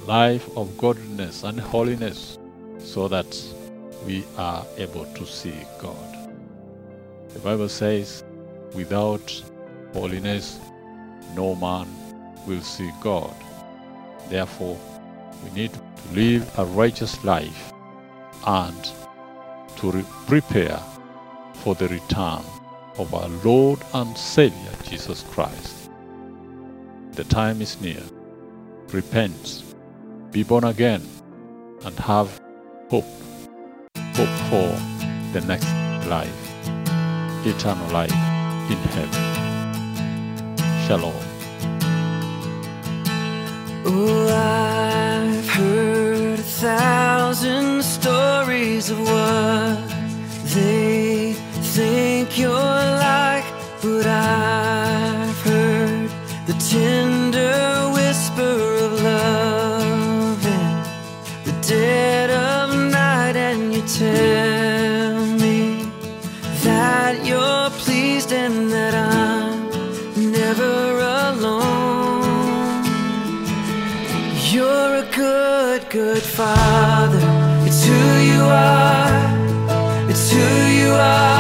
life 0.07 0.49
of 0.57 0.78
godliness 0.78 1.42
and 1.42 1.59
holiness, 1.59 2.38
so 2.78 3.09
that 3.09 3.36
we 4.07 4.24
are 4.36 4.64
able 4.76 5.05
to 5.05 5.26
see 5.26 5.55
God. 5.80 6.30
The 7.30 7.40
Bible 7.40 7.68
says, 7.68 8.24
without 8.74 9.42
holiness, 9.92 10.61
no 11.34 11.57
man 11.57 11.88
will 12.46 12.62
see 12.62 12.90
God. 13.01 13.34
Therefore, 14.28 14.78
we 15.44 15.51
need 15.51 15.72
to 15.72 15.80
live 16.14 16.59
a 16.59 16.64
righteous 16.64 17.22
life 17.24 17.72
and 18.47 18.91
to 19.76 19.91
re- 19.91 20.05
prepare 20.26 20.80
for 21.55 21.74
the 21.74 21.89
return 21.89 22.43
of 22.99 23.12
our 23.14 23.28
Lord 23.45 23.80
and 23.95 24.16
Savior 24.16 24.72
Jesus 24.84 25.24
Christ. 25.30 25.91
The 27.12 27.24
time 27.24 27.61
is 27.62 27.80
near. 27.80 28.03
Repent, 28.93 29.64
be 30.30 30.43
born 30.43 30.64
again, 30.64 31.03
and 31.84 31.99
have 31.99 32.41
hope. 32.91 33.05
Hope 34.14 34.28
for 34.51 34.68
the 35.32 35.41
next 35.47 35.68
life, 36.09 36.59
eternal 37.47 37.89
life 37.93 38.11
in 38.70 38.78
heaven. 38.95 39.39
Shalom. 40.86 41.14
Oh, 43.84 44.28
I've 44.30 45.49
heard 45.51 45.97
thousand 46.61 47.84
stories 47.84 48.90
of 48.90 48.98
what 48.98 49.78
they 50.54 51.32
think 51.76 52.36
you're 52.36 52.50
like, 52.50 53.44
but 53.80 54.04
I've 54.06 55.40
heard 55.42 56.11
the 56.48 56.54
tender 56.68 57.18
good, 76.19 76.27
father. 76.27 77.21
It's 77.66 77.85
who 77.85 77.95
you 77.95 78.43
are. 78.43 80.11
It's 80.11 80.33
who 80.33 80.39
you 80.39 80.93
are. 80.93 81.38